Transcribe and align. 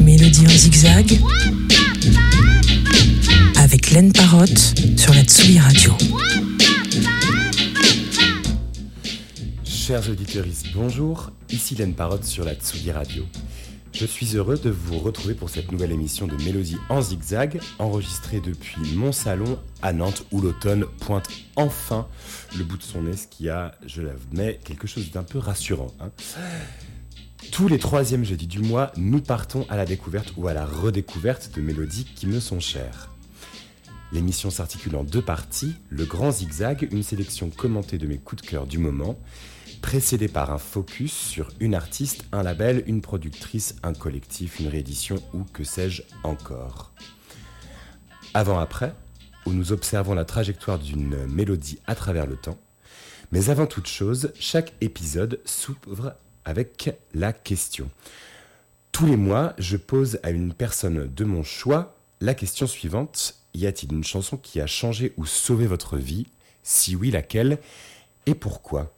Mélodie 0.00 0.46
en 0.46 0.50
zigzag 0.50 1.18
avec 3.56 3.90
Laine 3.92 4.12
Parotte 4.12 4.74
sur 4.98 5.14
la 5.14 5.22
Tsugi 5.22 5.58
Radio. 5.58 5.94
Chers 9.64 10.10
auditeurs, 10.10 10.44
bonjour, 10.74 11.30
ici 11.50 11.74
Laine 11.74 11.94
Parotte 11.94 12.24
sur 12.24 12.44
la 12.44 12.54
Tsugi 12.54 12.92
Radio. 12.92 13.24
Je 13.94 14.06
suis 14.06 14.36
heureux 14.36 14.58
de 14.58 14.70
vous 14.70 14.98
retrouver 14.98 15.34
pour 15.34 15.48
cette 15.48 15.70
nouvelle 15.70 15.92
émission 15.92 16.26
de 16.26 16.34
Mélodie 16.42 16.78
en 16.88 17.00
zigzag, 17.00 17.60
enregistrée 17.78 18.40
depuis 18.40 18.96
mon 18.96 19.12
salon 19.12 19.56
à 19.82 19.92
Nantes 19.92 20.26
où 20.32 20.40
l'automne 20.40 20.84
pointe 20.98 21.28
enfin 21.54 22.08
le 22.58 22.64
bout 22.64 22.76
de 22.76 22.82
son 22.82 23.02
nez, 23.02 23.16
ce 23.16 23.28
qui 23.28 23.48
a, 23.48 23.76
je 23.86 24.02
l'admets, 24.02 24.58
quelque 24.64 24.88
chose 24.88 25.12
d'un 25.12 25.22
peu 25.22 25.38
rassurant. 25.38 25.94
Hein. 26.00 26.10
Tous 27.52 27.68
les 27.68 27.78
troisièmes 27.78 28.24
jeudis 28.24 28.48
du 28.48 28.58
mois, 28.58 28.90
nous 28.96 29.20
partons 29.20 29.64
à 29.70 29.76
la 29.76 29.86
découverte 29.86 30.32
ou 30.36 30.48
à 30.48 30.54
la 30.54 30.66
redécouverte 30.66 31.52
de 31.54 31.60
mélodies 31.60 32.06
qui 32.16 32.26
me 32.26 32.40
sont 32.40 32.58
chères. 32.58 33.12
L'émission 34.10 34.50
s'articule 34.50 34.96
en 34.96 35.04
deux 35.04 35.22
parties, 35.22 35.74
le 35.88 36.04
grand 36.04 36.32
zigzag, 36.32 36.88
une 36.90 37.04
sélection 37.04 37.48
commentée 37.48 37.98
de 37.98 38.08
mes 38.08 38.18
coups 38.18 38.42
de 38.42 38.48
cœur 38.48 38.66
du 38.66 38.78
moment, 38.78 39.16
précédé 39.84 40.28
par 40.28 40.50
un 40.50 40.56
focus 40.56 41.12
sur 41.12 41.50
une 41.60 41.74
artiste, 41.74 42.24
un 42.32 42.42
label, 42.42 42.82
une 42.86 43.02
productrice, 43.02 43.76
un 43.82 43.92
collectif, 43.92 44.58
une 44.58 44.68
réédition 44.68 45.22
ou 45.34 45.44
que 45.44 45.62
sais-je 45.62 46.02
encore. 46.22 46.90
Avant-après, 48.32 48.94
où 49.44 49.52
nous 49.52 49.72
observons 49.72 50.14
la 50.14 50.24
trajectoire 50.24 50.78
d'une 50.78 51.26
mélodie 51.26 51.80
à 51.86 51.94
travers 51.94 52.26
le 52.26 52.36
temps. 52.36 52.56
Mais 53.30 53.50
avant 53.50 53.66
toute 53.66 53.86
chose, 53.86 54.32
chaque 54.40 54.72
épisode 54.80 55.38
s'ouvre 55.44 56.14
avec 56.46 56.96
la 57.12 57.34
question. 57.34 57.90
Tous 58.90 59.04
les 59.04 59.18
mois, 59.18 59.52
je 59.58 59.76
pose 59.76 60.18
à 60.22 60.30
une 60.30 60.54
personne 60.54 61.12
de 61.14 61.24
mon 61.26 61.42
choix 61.42 61.94
la 62.22 62.32
question 62.32 62.66
suivante. 62.66 63.34
Y 63.52 63.66
a-t-il 63.66 63.92
une 63.92 64.02
chanson 64.02 64.38
qui 64.38 64.62
a 64.62 64.66
changé 64.66 65.12
ou 65.18 65.26
sauvé 65.26 65.66
votre 65.66 65.98
vie? 65.98 66.26
Si 66.62 66.96
oui, 66.96 67.10
laquelle? 67.10 67.58
Et 68.24 68.34
pourquoi? 68.34 68.90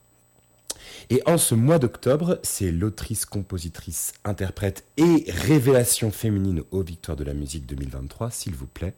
Et 1.08 1.22
en 1.26 1.38
ce 1.38 1.54
mois 1.54 1.78
d'octobre, 1.78 2.40
c'est 2.42 2.72
l'autrice, 2.72 3.26
compositrice, 3.26 4.12
interprète 4.24 4.84
et 4.96 5.24
révélation 5.28 6.10
féminine 6.10 6.62
aux 6.72 6.82
Victoires 6.82 7.16
de 7.16 7.22
la 7.22 7.32
musique 7.32 7.64
2023, 7.66 8.30
s'il 8.32 8.54
vous 8.54 8.66
plaît, 8.66 8.94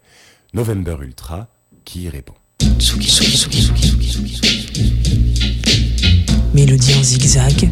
November 0.55 0.97
Ultra, 1.03 1.49
qui 1.85 2.05
y 2.05 2.09
répond. 2.09 2.33
Mélodie 6.55 6.95
en 6.95 7.03
zigzag. 7.03 7.71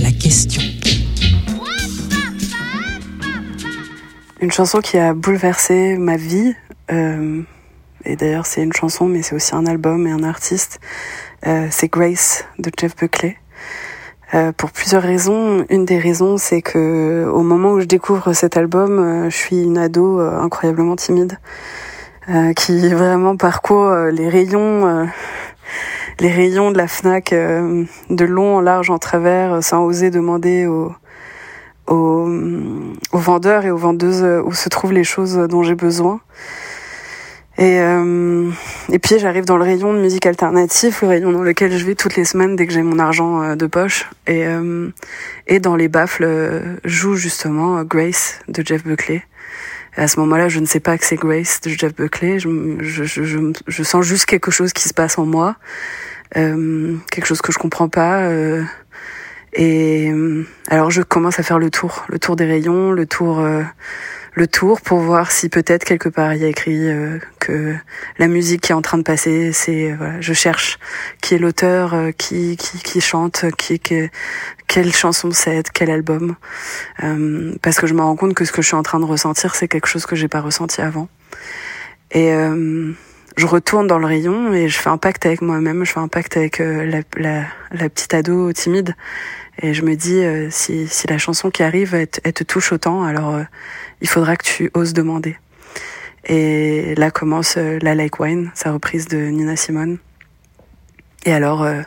La 0.00 0.10
question. 0.10 0.62
Une 4.40 4.50
chanson 4.50 4.80
qui 4.80 4.96
a 4.96 5.12
bouleversé 5.12 5.98
ma 5.98 6.16
vie. 6.16 6.54
Euh, 6.90 7.42
et 8.04 8.16
d'ailleurs 8.16 8.46
c'est 8.46 8.62
une 8.62 8.72
chanson, 8.72 9.06
mais 9.06 9.22
c'est 9.22 9.34
aussi 9.34 9.54
un 9.54 9.66
album 9.66 10.06
et 10.06 10.10
un 10.10 10.22
artiste. 10.22 10.80
Euh, 11.46 11.66
c'est 11.70 11.88
Grace 11.88 12.44
de 12.58 12.70
Jeff 12.78 12.96
Buckley. 12.96 13.36
Euh, 14.34 14.50
pour 14.50 14.70
plusieurs 14.70 15.02
raisons. 15.02 15.66
Une 15.68 15.84
des 15.84 15.98
raisons, 15.98 16.38
c'est 16.38 16.62
que 16.62 17.26
au 17.30 17.42
moment 17.42 17.72
où 17.72 17.80
je 17.80 17.84
découvre 17.84 18.32
cet 18.32 18.56
album, 18.56 18.98
euh, 18.98 19.30
je 19.30 19.36
suis 19.36 19.62
une 19.62 19.76
ado 19.76 20.20
euh, 20.20 20.40
incroyablement 20.40 20.96
timide, 20.96 21.38
euh, 22.30 22.54
qui 22.54 22.88
vraiment 22.94 23.36
parcourt 23.36 23.92
les 24.10 24.30
rayons, 24.30 25.06
les 26.18 26.30
rayons 26.30 26.70
de 26.70 26.78
la 26.78 26.88
Fnac 26.88 27.32
de 27.32 28.24
long 28.24 28.56
en 28.56 28.60
large 28.60 28.88
en 28.88 28.98
travers, 28.98 29.62
sans 29.62 29.84
oser 29.84 30.10
demander 30.10 30.66
aux, 30.66 30.94
aux, 31.88 32.28
aux 33.12 33.18
vendeurs 33.18 33.66
et 33.66 33.70
aux 33.70 33.76
vendeuses 33.76 34.24
où 34.46 34.54
se 34.54 34.70
trouvent 34.70 34.92
les 34.92 35.04
choses 35.04 35.36
dont 35.36 35.62
j'ai 35.62 35.74
besoin. 35.74 36.20
Et, 37.58 37.80
euh, 37.80 38.50
et 38.90 38.98
puis 38.98 39.18
j'arrive 39.18 39.44
dans 39.44 39.58
le 39.58 39.64
rayon 39.64 39.92
de 39.92 39.98
musique 39.98 40.24
alternative, 40.24 40.98
le 41.02 41.08
rayon 41.08 41.32
dans 41.32 41.42
lequel 41.42 41.76
je 41.76 41.84
vais 41.84 41.94
toutes 41.94 42.16
les 42.16 42.24
semaines 42.24 42.56
dès 42.56 42.66
que 42.66 42.72
j'ai 42.72 42.82
mon 42.82 42.98
argent 42.98 43.42
euh, 43.42 43.56
de 43.56 43.66
poche. 43.66 44.08
Et, 44.26 44.46
euh, 44.46 44.88
et 45.46 45.60
dans 45.60 45.76
les 45.76 45.88
baffles 45.88 46.24
euh, 46.24 46.76
joue 46.84 47.14
justement 47.14 47.82
Grace 47.84 48.40
de 48.48 48.64
Jeff 48.64 48.84
Buckley. 48.84 49.22
À 49.96 50.08
ce 50.08 50.18
moment-là, 50.20 50.48
je 50.48 50.60
ne 50.60 50.64
sais 50.64 50.80
pas 50.80 50.96
que 50.96 51.04
c'est 51.04 51.16
Grace 51.16 51.60
de 51.60 51.68
Jeff 51.68 51.94
Buckley. 51.94 52.38
Je, 52.38 52.48
je, 52.80 53.04
je, 53.04 53.52
je, 53.66 53.82
sens 53.82 54.02
juste 54.02 54.24
quelque 54.24 54.50
chose 54.50 54.72
qui 54.72 54.88
se 54.88 54.94
passe 54.94 55.18
en 55.18 55.26
moi, 55.26 55.56
euh, 56.38 56.96
quelque 57.10 57.26
chose 57.26 57.42
que 57.42 57.52
je 57.52 57.58
comprends 57.58 57.90
pas. 57.90 58.30
et 59.52 60.10
alors 60.68 60.90
je 60.90 61.02
commence 61.02 61.38
à 61.38 61.42
faire 61.42 61.58
le 61.58 61.68
tour, 61.68 62.06
le 62.08 62.18
tour 62.18 62.36
des 62.36 62.46
rayons, 62.46 62.92
le 62.92 63.04
tour 63.04 63.46
le 64.34 64.46
tour 64.46 64.80
pour 64.80 64.98
voir 65.00 65.30
si 65.30 65.48
peut-être 65.48 65.84
quelque 65.84 66.08
part 66.08 66.34
il 66.34 66.40
y 66.40 66.44
a 66.44 66.48
écrit 66.48 66.88
euh, 66.88 67.18
que 67.38 67.74
la 68.18 68.28
musique 68.28 68.62
qui 68.62 68.72
est 68.72 68.74
en 68.74 68.82
train 68.82 68.98
de 68.98 69.02
passer, 69.02 69.52
c'est 69.52 69.92
euh, 69.92 69.94
voilà, 69.96 70.20
je 70.20 70.32
cherche 70.32 70.78
qui 71.20 71.34
est 71.34 71.38
l'auteur, 71.38 71.94
euh, 71.94 72.10
qui, 72.12 72.56
qui 72.56 72.78
qui 72.78 73.00
chante, 73.00 73.44
qui, 73.58 73.78
qui 73.78 74.08
quelle 74.66 74.92
chanson 74.92 75.30
c'est, 75.32 75.70
quel 75.70 75.90
album, 75.90 76.36
parce 77.60 77.78
que 77.78 77.86
je 77.86 77.92
me 77.92 78.00
rends 78.00 78.16
compte 78.16 78.32
que 78.32 78.46
ce 78.46 78.52
que 78.52 78.62
je 78.62 78.68
suis 78.68 78.76
en 78.76 78.82
train 78.82 79.00
de 79.00 79.04
ressentir, 79.04 79.54
c'est 79.54 79.68
quelque 79.68 79.86
chose 79.86 80.06
que 80.06 80.16
j'ai 80.16 80.28
pas 80.28 80.40
ressenti 80.40 80.80
avant. 80.80 81.08
Et 82.10 82.30
je 83.36 83.46
retourne 83.46 83.86
dans 83.86 83.98
le 83.98 84.06
rayon 84.06 84.54
et 84.54 84.70
je 84.70 84.78
fais 84.78 84.88
un 84.88 84.96
pacte 84.96 85.26
avec 85.26 85.42
moi-même, 85.42 85.84
je 85.84 85.92
fais 85.92 86.00
un 86.00 86.08
pacte 86.08 86.38
avec 86.38 86.58
la, 86.58 87.00
la, 87.16 87.44
la 87.70 87.88
petite 87.90 88.14
ado 88.14 88.50
timide. 88.54 88.94
Et 89.60 89.74
je 89.74 89.82
me 89.82 89.94
dis, 89.94 90.22
si, 90.50 90.88
si 90.88 91.06
la 91.08 91.18
chanson 91.18 91.50
qui 91.50 91.62
arrive, 91.62 91.94
elle, 91.94 92.08
te 92.08 92.42
touche 92.42 92.72
autant, 92.72 93.04
alors 93.04 93.38
il 94.00 94.08
faudra 94.08 94.36
que 94.36 94.44
tu 94.44 94.70
oses 94.74 94.94
demander. 94.94 95.36
Et 96.24 96.94
là 96.96 97.10
commence 97.10 97.56
euh, 97.56 97.78
La 97.82 97.94
Like 97.94 98.20
Wine, 98.20 98.50
sa 98.54 98.72
reprise 98.72 99.08
de 99.08 99.16
Nina 99.16 99.56
Simone. 99.56 99.98
Et 101.24 101.32
alors, 101.32 101.62
euh, 101.62 101.80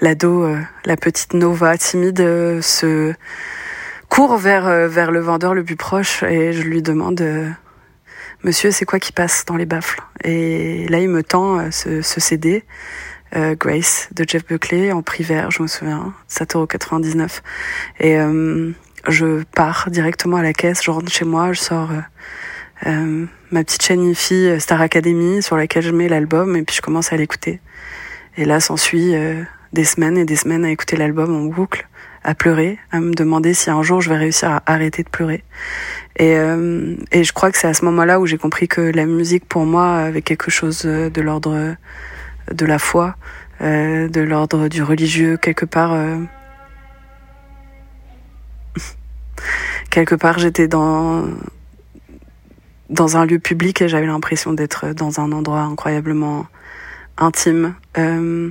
l'ado, 0.00 0.42
euh, 0.42 0.60
la 0.84 0.96
petite 0.96 1.34
Nova 1.34 1.78
timide, 1.78 2.60
se 2.60 3.12
court 4.08 4.36
vers, 4.36 4.88
vers 4.88 5.10
le 5.10 5.20
vendeur 5.20 5.54
le 5.54 5.62
plus 5.62 5.76
proche 5.76 6.22
et 6.22 6.52
je 6.52 6.62
lui 6.62 6.82
demande 6.82 7.22
Monsieur, 8.42 8.70
c'est 8.70 8.84
quoi 8.84 8.98
qui 8.98 9.12
passe 9.12 9.44
dans 9.44 9.56
les 9.56 9.66
baffles? 9.66 10.00
Et 10.24 10.86
là, 10.88 10.98
il 11.00 11.08
me 11.08 11.22
tend 11.22 11.70
ce, 11.70 12.02
ce 12.02 12.20
CD, 12.20 12.64
Grace, 13.32 14.08
de 14.14 14.24
Jeff 14.26 14.46
Buckley, 14.46 14.92
en 14.92 15.02
prix 15.02 15.22
vert, 15.22 15.50
je 15.50 15.62
me 15.62 15.68
souviens, 15.68 16.14
7,99€. 16.30 17.40
Et 18.00 18.18
je 19.06 19.42
pars 19.54 19.88
directement 19.90 20.38
à 20.38 20.42
la 20.42 20.52
caisse, 20.52 20.82
je 20.82 20.90
rentre 20.90 21.10
chez 21.10 21.24
moi, 21.24 21.52
je 21.52 21.60
sors 21.60 21.90
euh, 21.90 22.86
euh 22.86 23.26
ma 23.50 23.64
petite 23.64 23.82
chaîne 23.82 24.04
IFI 24.04 24.34
euh, 24.34 24.58
Star 24.58 24.80
Academy 24.82 25.42
sur 25.42 25.56
laquelle 25.56 25.82
je 25.82 25.90
mets 25.90 26.08
l'album 26.08 26.54
et 26.54 26.62
puis 26.62 26.76
je 26.76 26.82
commence 26.82 27.12
à 27.12 27.16
l'écouter. 27.16 27.60
Et 28.36 28.44
là 28.44 28.60
s'ensuit 28.60 29.14
euh, 29.14 29.42
des 29.72 29.84
semaines 29.84 30.18
et 30.18 30.26
des 30.26 30.36
semaines 30.36 30.66
à 30.66 30.70
écouter 30.70 30.96
l'album 30.96 31.34
en 31.34 31.46
boucle, 31.46 31.88
à 32.24 32.34
pleurer, 32.34 32.78
à 32.92 33.00
me 33.00 33.14
demander 33.14 33.54
si 33.54 33.70
un 33.70 33.82
jour 33.82 34.02
je 34.02 34.10
vais 34.10 34.18
réussir 34.18 34.50
à 34.50 34.62
arrêter 34.66 35.02
de 35.02 35.08
pleurer. 35.08 35.44
Et, 36.16 36.36
euh, 36.36 36.94
et 37.10 37.24
je 37.24 37.32
crois 37.32 37.50
que 37.50 37.56
c'est 37.56 37.68
à 37.68 37.74
ce 37.74 37.84
moment-là 37.86 38.20
où 38.20 38.26
j'ai 38.26 38.38
compris 38.38 38.68
que 38.68 38.82
la 38.82 39.06
musique 39.06 39.46
pour 39.46 39.64
moi 39.64 39.96
avait 39.96 40.22
quelque 40.22 40.50
chose 40.50 40.82
de 40.82 41.20
l'ordre 41.22 41.74
de 42.52 42.66
la 42.66 42.78
foi, 42.78 43.16
de 43.60 44.20
l'ordre 44.20 44.68
du 44.68 44.82
religieux 44.82 45.36
quelque 45.36 45.64
part 45.64 45.96
quelque 49.90 50.14
part 50.14 50.38
j'étais 50.38 50.68
dans 50.68 51.24
dans 52.90 53.16
un 53.16 53.26
lieu 53.26 53.38
public 53.38 53.82
et 53.82 53.88
j'avais 53.88 54.06
l'impression 54.06 54.52
d'être 54.52 54.92
dans 54.94 55.20
un 55.20 55.32
endroit 55.32 55.60
incroyablement 55.60 56.46
intime. 57.16 57.74
Euh, 57.98 58.50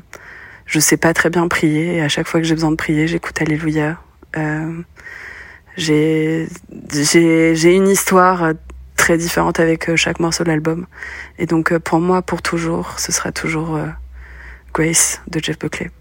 je 0.66 0.80
sais 0.80 0.98
pas 0.98 1.14
très 1.14 1.30
bien 1.30 1.48
prier 1.48 1.96
et 1.96 2.02
à 2.02 2.10
chaque 2.10 2.28
fois 2.28 2.40
que 2.40 2.46
j'ai 2.46 2.54
besoin 2.54 2.72
de 2.72 2.76
prier, 2.76 3.08
j'écoute 3.08 3.42
Alléluia. 3.42 3.98
Euh, 4.36 4.82
j'ai 5.78 6.48
j'ai 6.92 7.76
une 7.76 7.88
histoire 7.88 8.54
très 9.08 9.18
différente 9.18 9.62
avec 9.62 9.96
chaque 9.96 10.20
morceau 10.20 10.44
de 10.44 10.50
l'album 10.50 10.86
et 11.40 11.46
donc 11.46 11.78
pour 11.78 12.02
moi 12.02 12.22
pour 12.22 12.42
toujours, 12.42 13.00
ce 13.00 13.14
sera 13.14 13.32
toujours 13.32 13.78
euh, 13.78 13.88
Grace 14.74 15.22
de 15.30 15.40
Jeff 15.42 15.58
Buckley. 15.58 15.92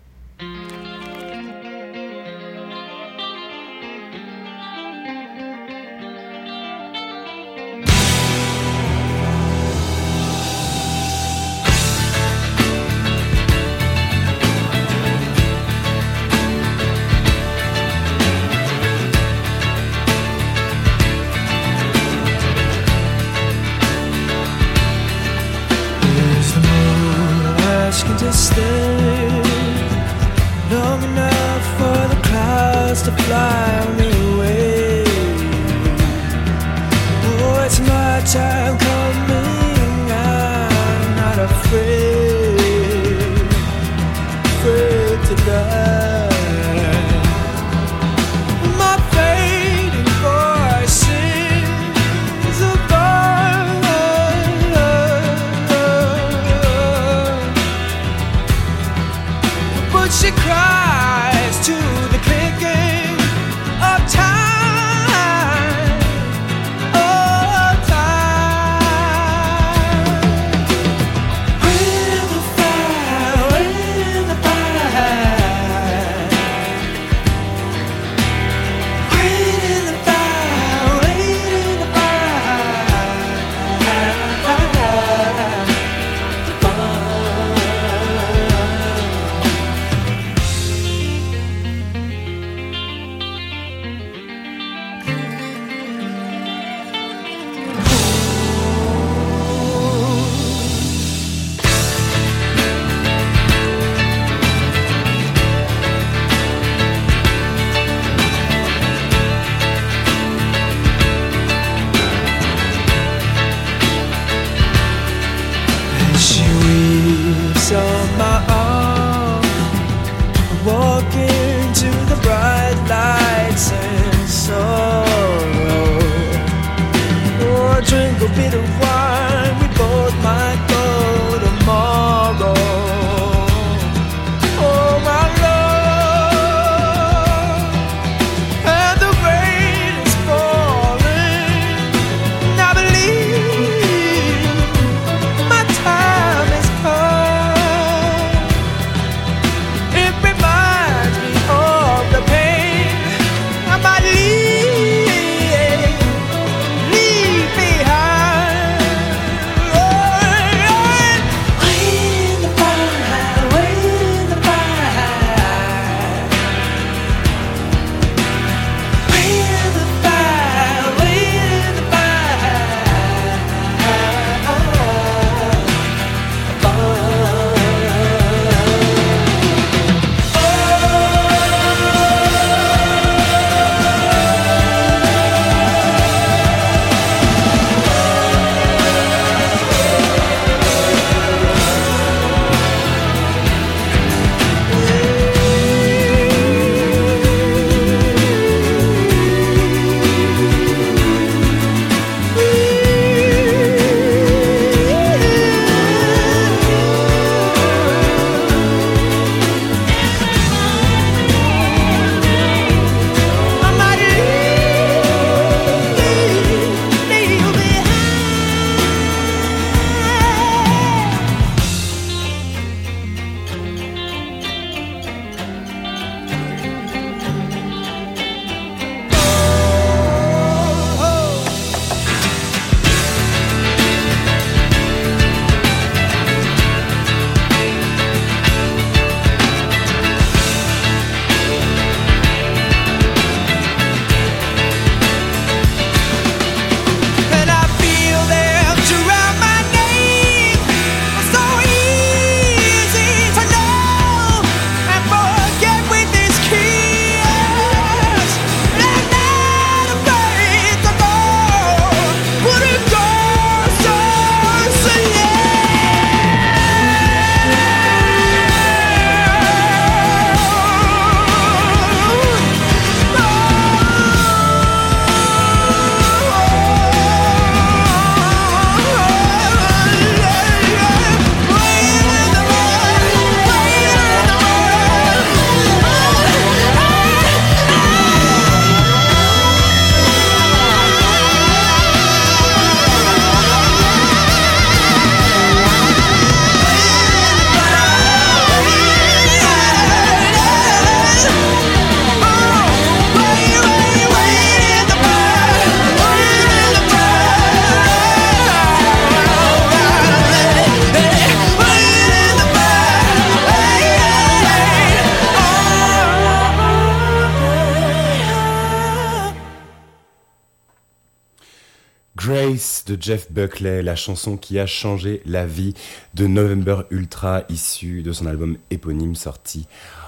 De 322.87 322.97
Jeff 323.01 323.31
Buckley, 323.31 323.83
la 323.83 323.97
chanson 323.97 324.37
qui 324.37 324.59
a 324.59 324.67
changé 324.67 325.21
la 325.27 325.47
vie 325.47 325.75
de 326.15 326.27
November 326.27 326.83
Ultra, 326.91 327.43
issue 327.49 328.03
de 328.03 328.13
son 328.13 328.27
album 328.27 328.57
éponyme 328.71 329.15
sorti 329.15 329.67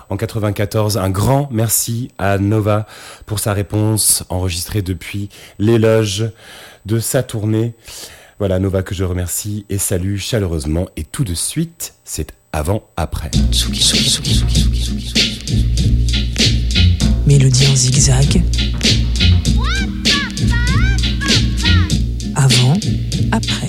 en 0.08 0.16
94. 0.16 0.96
Un 0.96 1.10
grand 1.10 1.48
merci 1.50 2.10
à 2.18 2.38
Nova 2.38 2.86
pour 3.26 3.38
sa 3.38 3.52
réponse 3.52 4.24
enregistrée 4.28 4.82
depuis 4.82 5.28
l'éloge 5.58 6.30
de 6.86 6.98
sa 6.98 7.22
tournée. 7.22 7.74
Voilà, 8.38 8.58
Nova 8.58 8.82
que 8.82 8.94
je 8.94 9.04
remercie 9.04 9.66
et 9.68 9.78
salue 9.78 10.16
chaleureusement. 10.16 10.88
Et 10.96 11.04
tout 11.04 11.24
de 11.24 11.34
suite, 11.34 11.94
c'est 12.04 12.32
avant-après. 12.52 13.30
Mélodie 17.26 17.66
en 17.66 17.76
zigzag. 17.76 18.42
Après. 23.32 23.68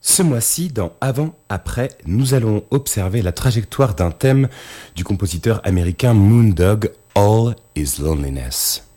Ce 0.00 0.22
mois-ci, 0.22 0.68
dans 0.68 0.92
Avant-Après, 1.00 1.88
nous 2.06 2.34
allons 2.34 2.64
observer 2.70 3.22
la 3.22 3.32
trajectoire 3.32 3.94
d'un 3.94 4.10
thème 4.10 4.48
du 4.94 5.04
compositeur 5.04 5.60
américain 5.64 6.12
Moondog, 6.12 6.90
All 7.14 7.54
is 7.76 7.94
Loneliness. 8.00 8.91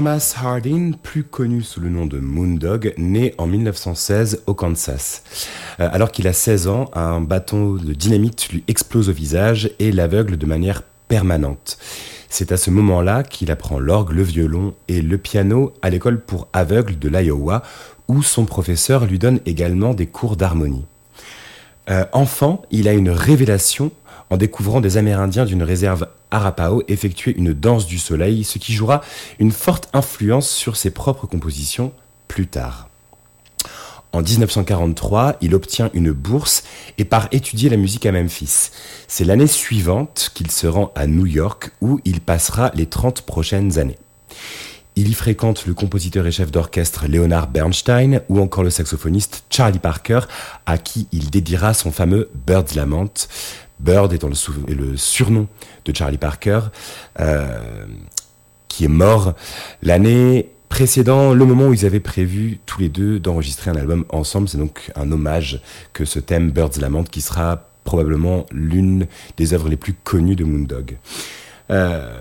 Thomas 0.00 0.34
Hardin, 0.42 0.92
plus 0.92 1.24
connu 1.24 1.60
sous 1.60 1.78
le 1.78 1.90
nom 1.90 2.06
de 2.06 2.18
Moondog, 2.18 2.94
né 2.96 3.34
en 3.36 3.46
1916 3.46 4.44
au 4.46 4.54
Kansas. 4.54 5.22
Euh, 5.78 5.90
alors 5.92 6.10
qu'il 6.10 6.26
a 6.26 6.32
16 6.32 6.68
ans, 6.68 6.90
un 6.94 7.20
bâton 7.20 7.74
de 7.74 7.92
dynamite 7.92 8.48
lui 8.48 8.64
explose 8.66 9.10
au 9.10 9.12
visage 9.12 9.72
et 9.78 9.92
l'aveugle 9.92 10.38
de 10.38 10.46
manière 10.46 10.84
permanente. 11.08 11.76
C'est 12.30 12.50
à 12.50 12.56
ce 12.56 12.70
moment-là 12.70 13.22
qu'il 13.22 13.50
apprend 13.50 13.78
l'orgue, 13.78 14.12
le 14.12 14.22
violon 14.22 14.72
et 14.88 15.02
le 15.02 15.18
piano 15.18 15.74
à 15.82 15.90
l'école 15.90 16.18
pour 16.18 16.48
aveugles 16.54 16.98
de 16.98 17.08
l'Iowa, 17.10 17.62
où 18.08 18.22
son 18.22 18.46
professeur 18.46 19.04
lui 19.04 19.18
donne 19.18 19.40
également 19.44 19.92
des 19.92 20.06
cours 20.06 20.38
d'harmonie. 20.38 20.86
Euh, 21.90 22.06
enfant, 22.14 22.62
il 22.70 22.88
a 22.88 22.94
une 22.94 23.10
révélation 23.10 23.90
en 24.30 24.38
découvrant 24.38 24.80
des 24.80 24.96
Amérindiens 24.96 25.44
d'une 25.44 25.62
réserve 25.62 26.06
Arapaho 26.30 26.82
effectuer 26.88 27.36
une 27.36 27.52
danse 27.52 27.86
du 27.86 27.98
soleil, 27.98 28.44
ce 28.44 28.58
qui 28.58 28.72
jouera 28.72 29.02
une 29.38 29.52
forte 29.52 29.88
influence 29.92 30.48
sur 30.48 30.76
ses 30.76 30.90
propres 30.90 31.26
compositions 31.26 31.92
plus 32.28 32.46
tard. 32.46 32.88
En 34.12 34.22
1943, 34.22 35.36
il 35.40 35.54
obtient 35.54 35.90
une 35.94 36.10
bourse 36.10 36.64
et 36.98 37.04
part 37.04 37.28
étudier 37.30 37.70
la 37.70 37.76
musique 37.76 38.06
à 38.06 38.12
Memphis. 38.12 38.70
C'est 39.06 39.24
l'année 39.24 39.46
suivante 39.46 40.32
qu'il 40.34 40.50
se 40.50 40.66
rend 40.66 40.92
à 40.96 41.06
New 41.06 41.26
York 41.26 41.70
où 41.80 42.00
il 42.04 42.20
passera 42.20 42.72
les 42.74 42.86
30 42.86 43.22
prochaines 43.22 43.78
années. 43.78 43.98
Il 44.96 45.08
y 45.08 45.14
fréquente 45.14 45.66
le 45.66 45.74
compositeur 45.74 46.26
et 46.26 46.32
chef 46.32 46.50
d'orchestre 46.50 47.06
Leonard 47.06 47.46
Bernstein 47.46 48.22
ou 48.28 48.40
encore 48.40 48.64
le 48.64 48.70
saxophoniste 48.70 49.44
Charlie 49.48 49.78
Parker 49.78 50.20
à 50.66 50.76
qui 50.76 51.06
il 51.12 51.30
dédiera 51.30 51.72
son 51.72 51.92
fameux 51.92 52.28
Bird's 52.46 52.74
Lament, 52.74 53.28
Bird 53.80 54.12
étant 54.12 54.28
le, 54.28 54.96
surnom 54.96 55.48
de 55.84 55.94
Charlie 55.94 56.18
Parker, 56.18 56.60
euh, 57.18 57.86
qui 58.68 58.84
est 58.84 58.88
mort 58.88 59.34
l'année 59.82 60.50
précédant 60.68 61.34
le 61.34 61.44
moment 61.44 61.68
où 61.68 61.74
ils 61.74 61.84
avaient 61.84 62.00
prévu 62.00 62.60
tous 62.64 62.80
les 62.80 62.88
deux 62.88 63.18
d'enregistrer 63.18 63.70
un 63.70 63.76
album 63.76 64.04
ensemble. 64.10 64.48
C'est 64.48 64.58
donc 64.58 64.90
un 64.96 65.10
hommage 65.10 65.60
que 65.92 66.04
ce 66.04 66.18
thème 66.18 66.50
Bird's 66.50 66.80
Lament 66.80 67.04
qui 67.04 67.20
sera 67.20 67.70
probablement 67.84 68.46
l'une 68.52 69.06
des 69.36 69.52
œuvres 69.52 69.68
les 69.68 69.76
plus 69.76 69.94
connues 69.94 70.36
de 70.36 70.44
Moondog. 70.44 70.96
Euh, 71.70 72.20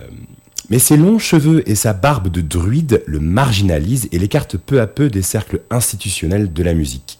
mais 0.69 0.79
ses 0.79 0.97
longs 0.97 1.19
cheveux 1.19 1.67
et 1.69 1.75
sa 1.75 1.93
barbe 1.93 2.29
de 2.29 2.41
druide 2.41 3.03
le 3.07 3.19
marginalisent 3.19 4.07
et 4.11 4.19
l'écartent 4.19 4.57
peu 4.57 4.79
à 4.81 4.87
peu 4.87 5.09
des 5.09 5.23
cercles 5.23 5.61
institutionnels 5.71 6.53
de 6.53 6.63
la 6.63 6.73
musique. 6.73 7.19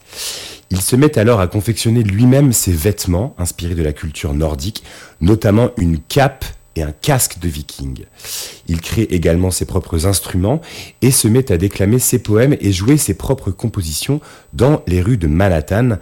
Il 0.71 0.81
se 0.81 0.95
met 0.95 1.17
alors 1.17 1.39
à 1.39 1.47
confectionner 1.47 2.03
lui-même 2.03 2.53
ses 2.53 2.71
vêtements 2.71 3.35
inspirés 3.37 3.75
de 3.75 3.83
la 3.83 3.93
culture 3.93 4.33
nordique, 4.33 4.83
notamment 5.19 5.71
une 5.77 5.99
cape 5.99 6.45
et 6.75 6.83
un 6.83 6.91
casque 6.91 7.39
de 7.39 7.49
viking. 7.49 8.05
Il 8.67 8.79
crée 8.79 9.07
également 9.09 9.49
ses 9.49 9.65
propres 9.65 10.05
instruments 10.05 10.61
et 11.01 11.11
se 11.11 11.27
met 11.27 11.51
à 11.51 11.57
déclamer 11.57 11.97
ses 11.97 12.19
poèmes 12.19 12.55
et 12.61 12.71
jouer 12.71 12.97
ses 12.97 13.15
propres 13.15 13.51
compositions 13.51 14.21
dans 14.53 14.83
les 14.85 15.01
rues 15.01 15.17
de 15.17 15.27
Manhattan, 15.27 15.97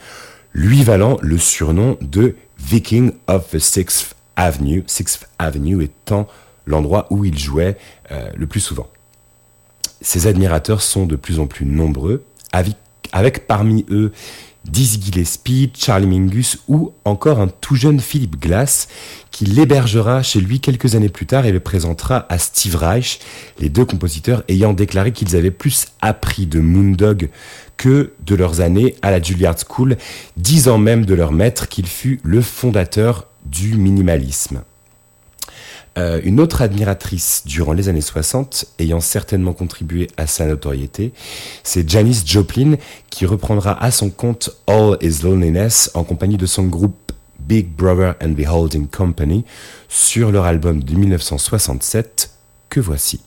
lui 0.53 0.83
valant 0.83 1.17
le 1.21 1.37
surnom 1.37 1.97
de 2.01 2.35
Viking 2.59 3.11
of 3.27 3.51
the 3.51 3.59
Sixth 3.59 4.15
Avenue, 4.35 4.83
Sixth 4.87 5.27
Avenue 5.39 5.83
étant 5.83 6.27
l'endroit 6.65 7.07
où 7.09 7.23
il 7.23 7.37
jouait 7.37 7.77
euh, 8.11 8.29
le 8.35 8.47
plus 8.47 8.59
souvent. 8.59 8.87
Ses 10.01 10.27
admirateurs 10.27 10.81
sont 10.81 11.05
de 11.05 11.15
plus 11.15 11.39
en 11.39 11.47
plus 11.47 11.65
nombreux, 11.65 12.23
avec, 12.51 12.75
avec 13.11 13.47
parmi 13.47 13.85
eux 13.89 14.11
Dizzy 14.65 15.01
Gillespie, 15.01 15.71
Charlie 15.77 16.07
Mingus 16.07 16.59
ou 16.67 16.93
encore 17.05 17.39
un 17.39 17.47
tout 17.47 17.75
jeune 17.75 17.99
Philip 17.99 18.39
Glass 18.39 18.87
qui 19.31 19.45
l'hébergera 19.45 20.23
chez 20.23 20.41
lui 20.41 20.59
quelques 20.59 20.95
années 20.95 21.09
plus 21.09 21.25
tard 21.25 21.45
et 21.45 21.51
le 21.51 21.59
présentera 21.59 22.25
à 22.29 22.37
Steve 22.37 22.75
Reich, 22.75 23.19
les 23.59 23.69
deux 23.69 23.85
compositeurs 23.85 24.43
ayant 24.49 24.73
déclaré 24.73 25.11
qu'ils 25.11 25.35
avaient 25.35 25.51
plus 25.51 25.87
appris 26.01 26.47
de 26.47 26.59
Moondog 26.59 27.29
que 27.77 28.13
de 28.25 28.35
leurs 28.35 28.61
années 28.61 28.95
à 29.01 29.11
la 29.11 29.21
Juilliard 29.21 29.55
School, 29.57 29.97
disant 30.35 30.77
même 30.77 31.05
de 31.05 31.13
leur 31.13 31.31
maître 31.31 31.67
qu'il 31.67 31.87
fut 31.87 32.19
le 32.23 32.41
fondateur 32.41 33.27
du 33.45 33.77
minimalisme. 33.77 34.63
Euh, 35.97 36.21
une 36.23 36.39
autre 36.39 36.61
admiratrice 36.61 37.43
durant 37.45 37.73
les 37.73 37.89
années 37.89 38.01
60, 38.01 38.65
ayant 38.79 38.99
certainement 38.99 39.53
contribué 39.53 40.07
à 40.15 40.27
sa 40.27 40.45
notoriété, 40.45 41.11
c'est 41.63 41.89
Janis 41.89 42.21
Joplin, 42.25 42.75
qui 43.09 43.25
reprendra 43.25 43.81
à 43.83 43.89
son 43.89 44.09
compte 44.09 44.51
All 44.67 44.97
Is 45.01 45.23
Loneliness 45.23 45.89
en 45.95 46.03
compagnie 46.03 46.37
de 46.37 46.45
son 46.45 46.65
groupe 46.67 47.11
Big 47.39 47.67
Brother 47.69 48.15
and 48.21 48.33
the 48.33 48.47
Holding 48.47 48.87
Company 48.87 49.43
sur 49.87 50.31
leur 50.31 50.45
album 50.45 50.83
de 50.83 50.93
1967 50.93 52.31
que 52.69 52.79
voici. 52.79 53.21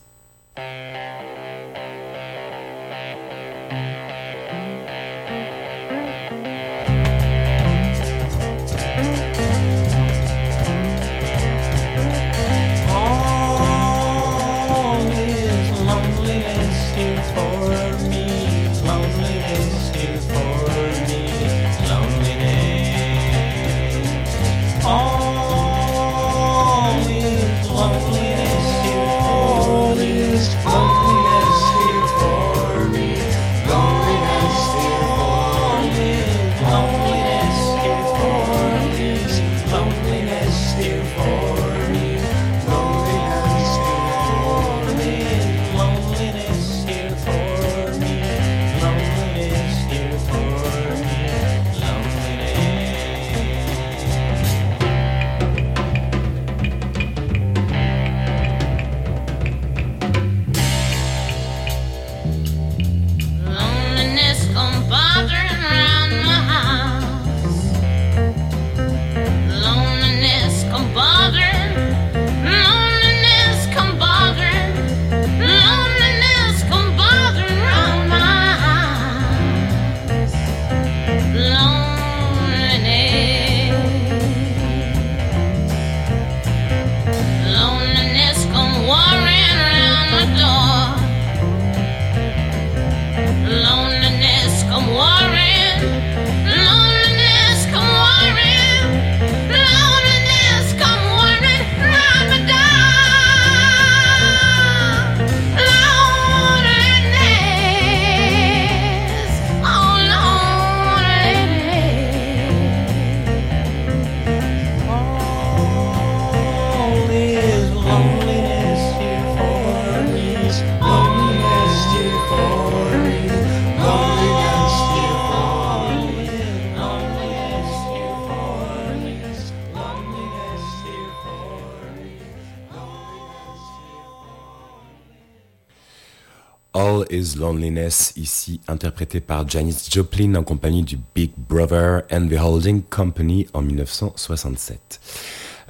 Is 137.10 137.36
Loneliness, 137.38 138.12
ici 138.16 138.60
interprété 138.68 139.20
par 139.20 139.48
Janis 139.48 139.88
Joplin 139.90 140.34
en 140.36 140.42
compagnie 140.42 140.82
du 140.82 140.98
Big 141.14 141.32
Brother 141.36 142.02
and 142.10 142.28
the 142.28 142.38
Holding 142.40 142.82
Company 142.82 143.46
en 143.52 143.62
1967. 143.62 145.00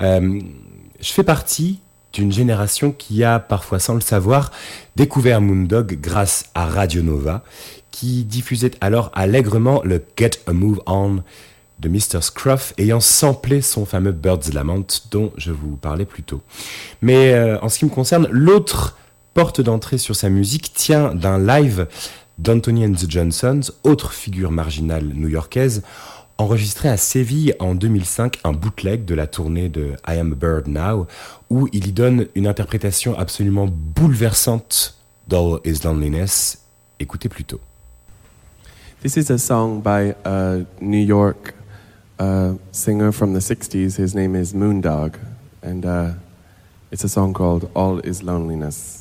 Euh, 0.02 0.40
je 1.00 1.12
fais 1.12 1.25
partie 1.25 1.80
d'une 2.12 2.32
génération 2.32 2.92
qui 2.92 3.25
a, 3.25 3.38
parfois 3.38 3.78
sans 3.78 3.94
le 3.94 4.00
savoir, 4.00 4.50
découvert 4.97 5.40
Moondog 5.40 5.99
grâce 6.00 6.50
à 6.54 6.66
Radio 6.66 7.02
Nova, 7.02 7.42
qui 7.90 8.25
diffusait 8.25 8.73
alors 8.80 9.11
allègrement 9.14 9.82
le 9.85 10.02
Get 10.16 10.30
a 10.47 10.52
Move 10.52 10.80
On 10.87 11.23
de 11.80 11.88
Mr. 11.88 12.20
Scruff 12.20 12.75
ayant 12.78 13.00
samplé 13.00 13.62
son 13.62 13.87
fameux 13.87 14.12
Bird's 14.12 14.52
Lament 14.52 14.87
dont 15.11 15.32
je 15.37 15.50
vous 15.50 15.76
parlais 15.76 16.04
plus 16.04 16.23
tôt. 16.23 16.43
Mais 17.00 17.32
euh, 17.32 17.58
en 17.60 17.69
ce 17.69 17.78
qui 17.78 17.86
me 17.86 17.91
concerne, 17.91 18.28
l'autre 18.30 18.97
porte 19.34 19.60
d'entrée 19.60 19.99
sur 19.99 20.16
sa 20.16 20.28
musique 20.28 20.73
tient 20.73 21.14
d'un 21.14 21.38
live 21.38 21.86
d'Anthony 22.38 22.86
and 22.86 22.93
the 22.93 23.08
Johnsons, 23.08 23.73
autre 23.84 24.12
figure 24.12 24.50
marginale 24.50 25.04
new-yorkaise, 25.04 25.82
enregistré 26.38 26.88
à 26.88 26.97
Séville 26.97 27.54
en 27.60 27.75
2005 27.75 28.38
un 28.45 28.52
bootleg 28.52 29.04
de 29.04 29.14
la 29.14 29.26
tournée 29.26 29.69
de 29.69 29.93
I 30.08 30.19
Am 30.19 30.32
a 30.32 30.34
Bird 30.34 30.69
Now, 30.69 31.06
où 31.50 31.69
il 31.73 31.86
y 31.86 31.93
donne 31.93 32.28
une 32.34 32.47
interprétation 32.47 33.16
absolument 33.19 33.69
bouleversante 33.71 34.97
d'All 35.28 35.60
Is 35.64 35.80
Loneliness. 35.84 36.62
Écoutez 36.99 37.28
plutôt. 37.28 37.60
This 39.02 39.16
is 39.16 39.30
a 39.30 39.38
song 39.38 39.82
by 39.82 40.14
a 40.25 40.60
New 40.80 41.04
York 41.04 41.54
uh, 42.19 42.54
singer 42.73 43.12
from 43.12 43.32
the 43.32 43.40
60s. 43.40 43.97
His 43.97 44.14
name 44.14 44.34
is 44.34 44.54
Moondog, 44.54 45.14
and 45.62 45.84
uh, 45.84 46.12
it's 46.90 47.04
a 47.04 47.08
song 47.08 47.32
called 47.32 47.71
All 47.75 48.00
Is 48.00 48.23
Loneliness. 48.23 49.00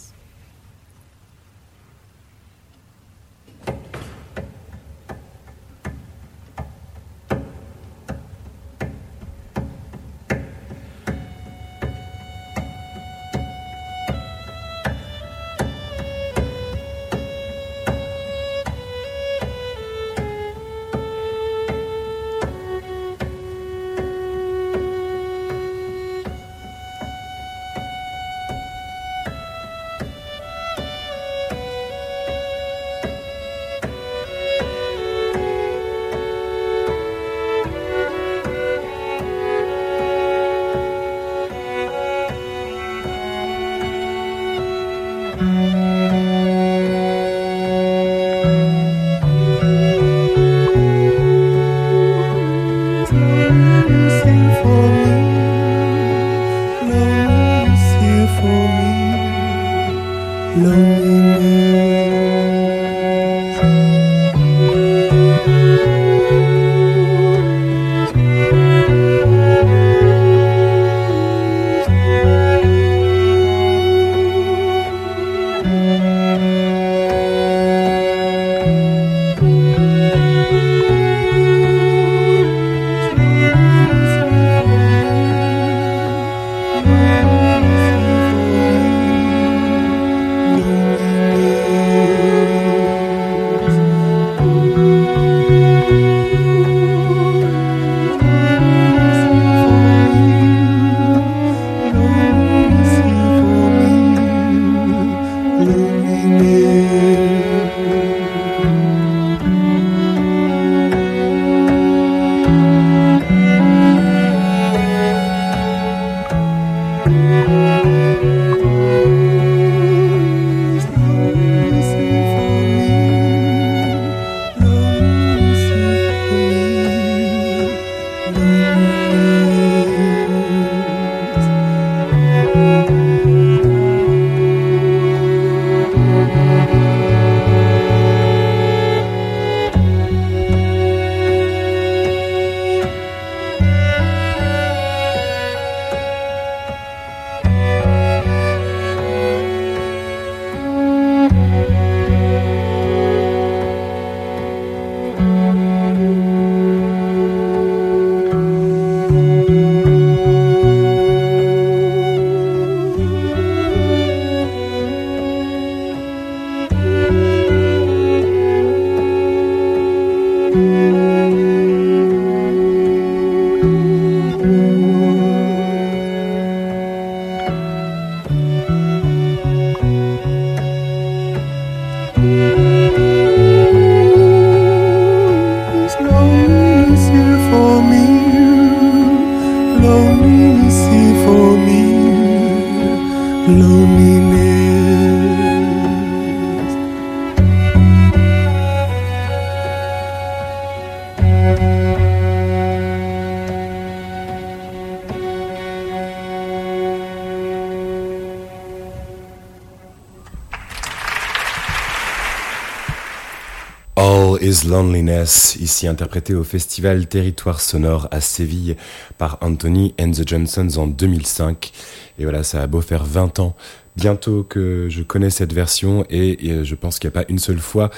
Loneliness, 214.70 215.58
ici 215.60 215.88
interprété 215.88 216.36
au 216.36 216.44
festival 216.44 217.08
Territoire 217.08 217.60
Sonore 217.60 218.08
à 218.12 218.22
Séville 218.22 218.76
par 219.18 219.40
Anthony 219.42 219.96
and 220.00 220.12
the 220.12 220.28
Johnsons 220.28 220.78
en 220.78 220.86
2005. 220.86 221.72
Et 222.20 222.24
voilà, 222.24 222.44
ça 222.44 222.62
a 222.62 222.68
beau 222.68 222.82
faire 222.82 223.04
20 223.04 223.40
ans 223.40 223.56
bientôt 223.96 224.44
que 224.44 224.86
je 224.88 225.02
connais 225.02 225.32
cette 225.32 225.54
version 225.54 226.06
et, 226.12 226.64
je 226.64 226.76
pense 226.76 227.00
qu'il 227.00 227.10
n'y 227.10 227.18
a 227.18 227.24
pas 227.24 227.26
une 227.30 227.40
seule 227.40 227.60
fois 227.60 227.90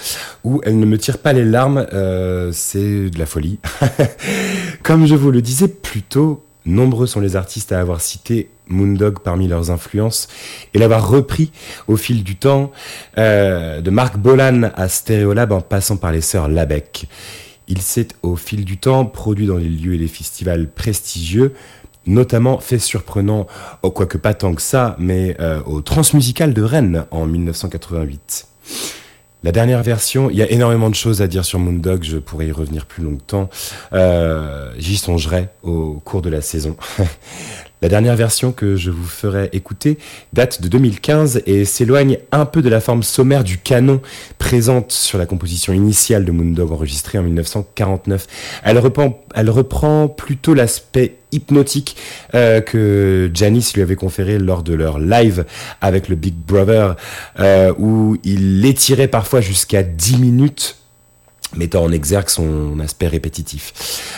où 0.46 0.62
elle 0.64 0.80
ne 0.80 0.86
me 0.86 0.98
tire 0.98 1.18
pas 1.18 1.34
les 1.34 1.44
larmes. 1.44 1.86
Euh, 1.92 2.52
c'est 2.54 3.10
de 3.10 3.20
la 3.20 3.26
folie. 3.26 3.60
Comme 4.84 5.06
je 5.06 5.16
vous 5.16 5.32
le 5.32 5.42
disais 5.42 5.68
plus 5.68 6.04
tôt, 6.04 6.46
nombreux 6.66 7.06
sont 7.06 7.20
les 7.20 7.36
artistes 7.36 7.74
à 7.74 7.82
avoir 7.82 8.00
cité 8.00 8.50
Moondog 8.72 9.20
parmi 9.20 9.48
leurs 9.48 9.72
influences 9.72 10.28
et 10.74 10.80
l'avoir 10.80 11.08
repris 11.08 11.52
au 11.88 11.98
fil 11.98 12.24
du 12.24 12.36
temps, 12.36 12.72
euh, 13.18 13.82
de 13.82 13.90
Marc 13.90 14.18
Bolan 14.18 14.72
à 14.76 14.88
Stereolab 14.88 15.52
en 15.52 15.62
passant 15.62 15.98
par 15.98 16.12
les 16.12 16.22
sœurs 16.22 16.48
Labec. 16.48 17.08
Il 17.68 17.82
s'est 17.82 18.10
au 18.22 18.36
fil 18.36 18.66
du 18.66 18.78
temps 18.78 19.06
produit 19.06 19.48
dans 19.48 19.58
les 19.58 19.70
lieux 19.70 19.94
et 19.94 19.98
les 19.98 20.08
festivals 20.08 20.68
prestigieux, 20.68 21.54
notamment 22.06 22.60
fait 22.60 22.80
surprenant, 22.80 23.48
oh, 23.84 23.92
quoique 23.92 24.18
pas 24.18 24.34
tant 24.34 24.54
que 24.54 24.62
ça, 24.62 24.96
mais 25.00 25.36
euh, 25.40 25.62
au 25.66 25.82
Transmusical 25.82 26.54
de 26.54 26.62
Rennes 26.62 27.06
en 27.12 27.26
1988. 27.26 28.48
La 29.44 29.52
dernière 29.52 29.82
version, 29.82 30.30
il 30.30 30.38
y 30.38 30.44
a 30.44 30.52
énormément 30.52 30.90
de 30.90 30.96
choses 30.96 31.24
à 31.24 31.28
dire 31.28 31.46
sur 31.46 31.58
Moondog, 31.58 32.04
je 32.04 32.18
pourrais 32.18 32.48
y 32.48 32.52
revenir 32.52 32.86
plus 32.86 33.04
longtemps. 33.04 33.50
Euh, 33.92 34.72
J'y 34.78 34.98
songerai 34.98 35.50
au 35.64 36.00
cours 36.06 36.22
de 36.22 36.30
la 36.30 36.42
saison. 36.42 36.76
La 37.82 37.90
dernière 37.90 38.16
version 38.16 38.52
que 38.52 38.76
je 38.76 38.92
vous 38.92 39.08
ferai 39.08 39.50
écouter 39.54 39.98
date 40.34 40.62
de 40.62 40.68
2015 40.68 41.42
et 41.48 41.66
s'éloigne 41.66 42.20
un 42.32 42.46
peu 42.46 42.62
de 42.62 42.70
la 42.70 42.80
forme 42.80 43.02
sommaire 43.02 43.44
du 43.44 43.58
canon 43.58 44.02
présente 44.38 44.92
sur 44.92 45.18
la 45.18 45.26
composition 45.26 45.74
initiale 45.74 46.24
de 46.24 46.32
Moondog 46.32 46.72
enregistrée 46.72 47.18
en 47.18 47.24
1949. 47.24 48.28
Elle 48.64 48.78
reprend, 48.78 50.08
plutôt 50.10 50.54
l'aspect 50.54 51.16
hypnotique 51.32 51.96
euh, 52.36 52.62
que 52.62 53.32
Janice 53.34 53.74
lui 53.74 53.82
avait 53.82 53.96
conféré 53.96 54.38
lors 54.38 54.62
de 54.62 54.76
leur 54.76 55.00
live 55.00 55.46
avec 55.82 56.08
le 56.08 56.16
Big 56.16 56.36
Brother, 56.36 56.96
euh, 57.40 57.74
où 57.80 58.18
il 58.24 58.62
l'étirait 58.62 59.08
parfois 59.08 59.42
jusqu'à 59.42 59.82
10 59.82 60.18
minutes 60.18 60.81
mettant 61.56 61.84
en 61.84 61.92
exergue 61.92 62.30
son 62.30 62.80
aspect 62.80 63.08
répétitif. 63.08 63.74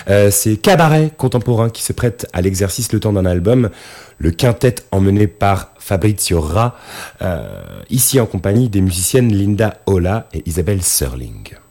Euh, 0.09 0.31
c'est 0.31 0.57
Cabaret 0.57 1.11
contemporain 1.17 1.69
qui 1.69 1.83
se 1.83 1.93
prête 1.93 2.27
à 2.33 2.41
l'exercice 2.41 2.91
le 2.93 2.99
temps 2.99 3.13
d'un 3.13 3.25
album, 3.25 3.69
le 4.17 4.31
quintet 4.31 4.75
emmené 4.91 5.27
par 5.27 5.73
Fabrizio 5.79 6.39
Ra, 6.41 6.77
euh, 7.21 7.61
ici 7.89 8.19
en 8.19 8.25
compagnie 8.25 8.69
des 8.69 8.81
musiciennes 8.81 9.33
Linda 9.33 9.81
Ola 9.85 10.27
et 10.33 10.43
Isabelle 10.45 10.81
Serling. 10.81 11.62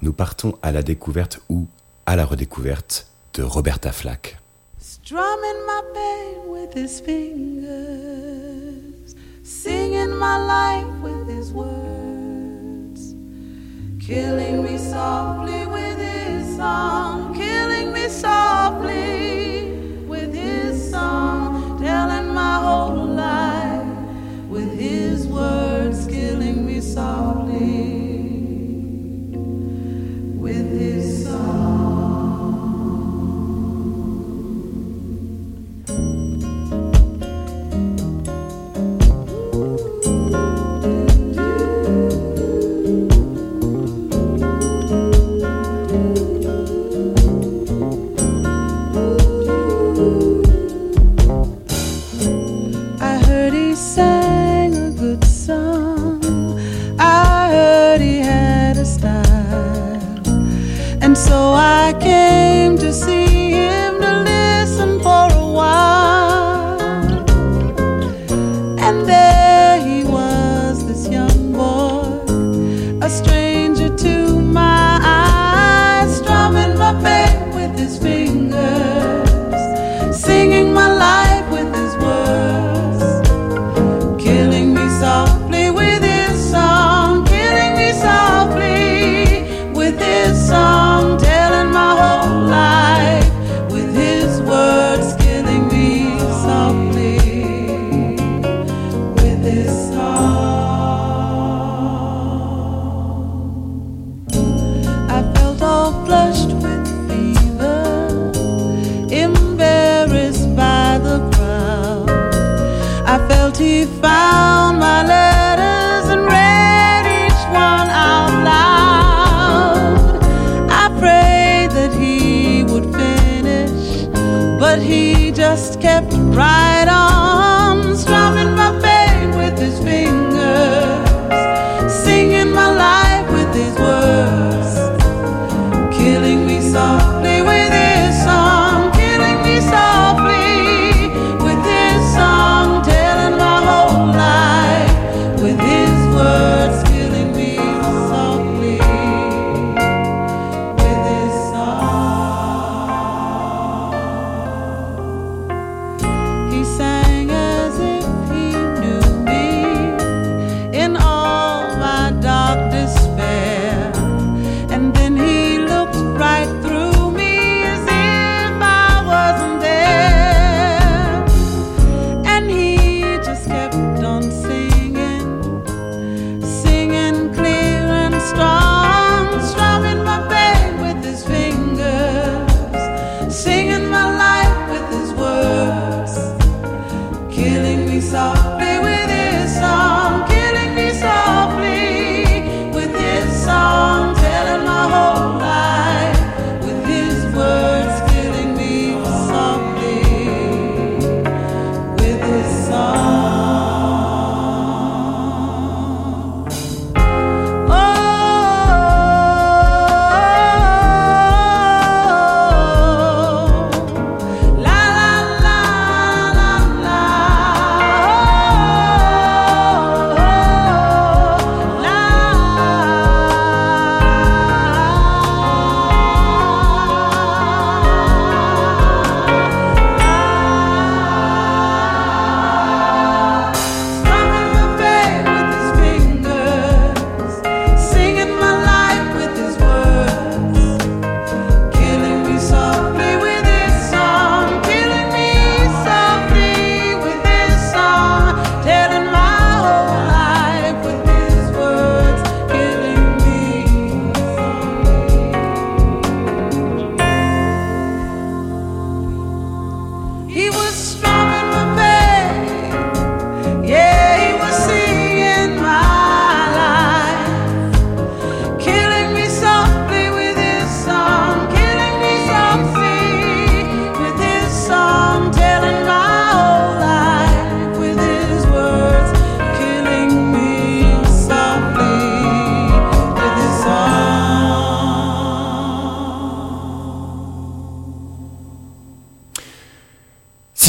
nous 0.00 0.12
partons 0.12 0.54
à 0.62 0.70
la 0.70 0.82
découverte 0.82 1.40
ou 1.48 1.66
à 2.04 2.14
la 2.14 2.24
redécouverte 2.24 3.08
de 3.34 3.42
Roberta 3.42 3.90
Flack. 3.90 4.38
Strumming 4.78 5.66
my 5.66 5.82
pain 5.92 6.48
with 6.48 6.72
his 6.74 7.00
fingers, 7.00 7.66
singing 9.42 10.14
my 10.16 10.38
life 10.38 10.86
with 11.02 11.28
his 11.28 11.52
words, 11.52 13.16
killing 13.98 14.62
me 14.62 14.78
softly 14.78 15.66
with 15.66 15.98
his 15.98 16.56
song, 16.56 17.34
killing 17.34 17.92
me 17.92 18.08
softly 18.08 19.72
with 20.06 20.32
his 20.32 20.90
song, 20.90 21.76
telling 21.80 22.32
my 22.32 22.60
whole 22.60 23.06
life 23.16 23.84
with 24.48 24.78
his 24.78 25.26
words, 25.26 26.06
killing 26.06 26.64
me 26.64 26.80
softly. 26.80 27.35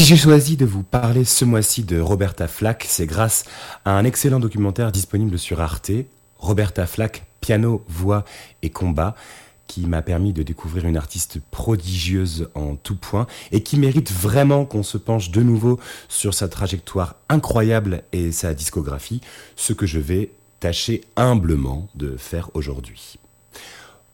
J'ai 0.07 0.15
choisi 0.15 0.55
de 0.55 0.65
vous 0.65 0.83
parler 0.83 1.25
ce 1.25 1.43
mois-ci 1.43 1.83
de 1.83 1.99
Roberta 1.99 2.47
Flack, 2.47 2.85
c'est 2.87 3.05
grâce 3.05 3.43
à 3.83 3.91
un 3.91 4.05
excellent 4.05 4.39
documentaire 4.39 4.93
disponible 4.93 5.37
sur 5.37 5.59
Arte, 5.59 5.91
Roberta 6.37 6.87
Flack, 6.87 7.25
piano, 7.41 7.83
voix 7.89 8.23
et 8.61 8.69
combat, 8.69 9.15
qui 9.67 9.85
m'a 9.85 10.01
permis 10.01 10.31
de 10.31 10.43
découvrir 10.43 10.85
une 10.85 10.95
artiste 10.95 11.41
prodigieuse 11.51 12.49
en 12.55 12.77
tout 12.77 12.95
point 12.95 13.27
et 13.51 13.63
qui 13.63 13.77
mérite 13.77 14.09
vraiment 14.09 14.63
qu'on 14.63 14.81
se 14.81 14.97
penche 14.97 15.29
de 15.29 15.43
nouveau 15.43 15.77
sur 16.07 16.33
sa 16.33 16.47
trajectoire 16.47 17.15
incroyable 17.27 18.03
et 18.13 18.31
sa 18.31 18.53
discographie, 18.53 19.19
ce 19.57 19.73
que 19.73 19.85
je 19.85 19.99
vais 19.99 20.31
tâcher 20.61 21.01
humblement 21.17 21.89
de 21.95 22.15
faire 22.15 22.49
aujourd'hui. 22.53 23.19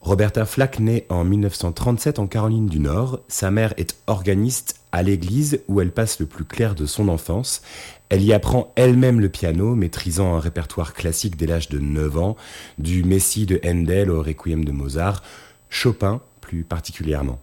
Roberta 0.01 0.45
Flack 0.45 0.79
naît 0.79 1.05
en 1.09 1.23
1937 1.23 2.17
en 2.17 2.25
Caroline 2.25 2.65
du 2.65 2.79
Nord. 2.79 3.19
Sa 3.27 3.51
mère 3.51 3.75
est 3.77 3.95
organiste 4.07 4.82
à 4.93 5.01
l'église 5.01 5.59
où 5.67 5.81
elle 5.81 5.91
passe 5.91 6.19
le 6.19 6.27
plus 6.27 6.45
clair 6.45 6.75
de 6.75 6.85
son 6.85 7.09
enfance. 7.09 7.63
Elle 8.09 8.23
y 8.23 8.31
apprend 8.31 8.71
elle-même 8.75 9.19
le 9.19 9.27
piano, 9.27 9.73
maîtrisant 9.73 10.35
un 10.35 10.39
répertoire 10.39 10.93
classique 10.93 11.35
dès 11.35 11.47
l'âge 11.47 11.67
de 11.67 11.79
9 11.79 12.17
ans, 12.19 12.37
du 12.77 13.03
Messie 13.03 13.47
de 13.47 13.59
Handel 13.65 14.11
au 14.11 14.21
Requiem 14.21 14.63
de 14.63 14.71
Mozart, 14.71 15.23
Chopin 15.67 16.21
plus 16.41 16.63
particulièrement. 16.63 17.41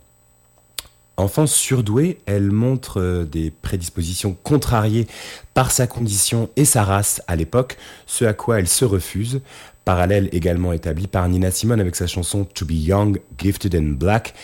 Enfance 1.16 1.52
surdouée, 1.52 2.18
elle 2.24 2.52
montre 2.52 3.00
euh, 3.00 3.24
des 3.24 3.50
prédispositions 3.50 4.36
contrariées 4.42 5.08
par 5.52 5.72
sa 5.72 5.86
condition 5.86 6.48
et 6.56 6.64
sa 6.64 6.84
race 6.84 7.20
à 7.26 7.34
l'époque, 7.34 7.76
ce 8.06 8.24
à 8.24 8.32
quoi 8.32 8.60
elle 8.60 8.68
se 8.68 8.84
refuse, 8.84 9.40
parallèle 9.84 10.28
également 10.32 10.72
établi 10.72 11.08
par 11.08 11.28
Nina 11.28 11.50
Simone 11.50 11.80
avec 11.80 11.96
sa 11.96 12.06
chanson 12.06 12.44
To 12.44 12.64
Be 12.64 12.72
Young, 12.72 13.20
Gifted 13.38 13.74
and 13.74 13.96
Black, 13.98 14.34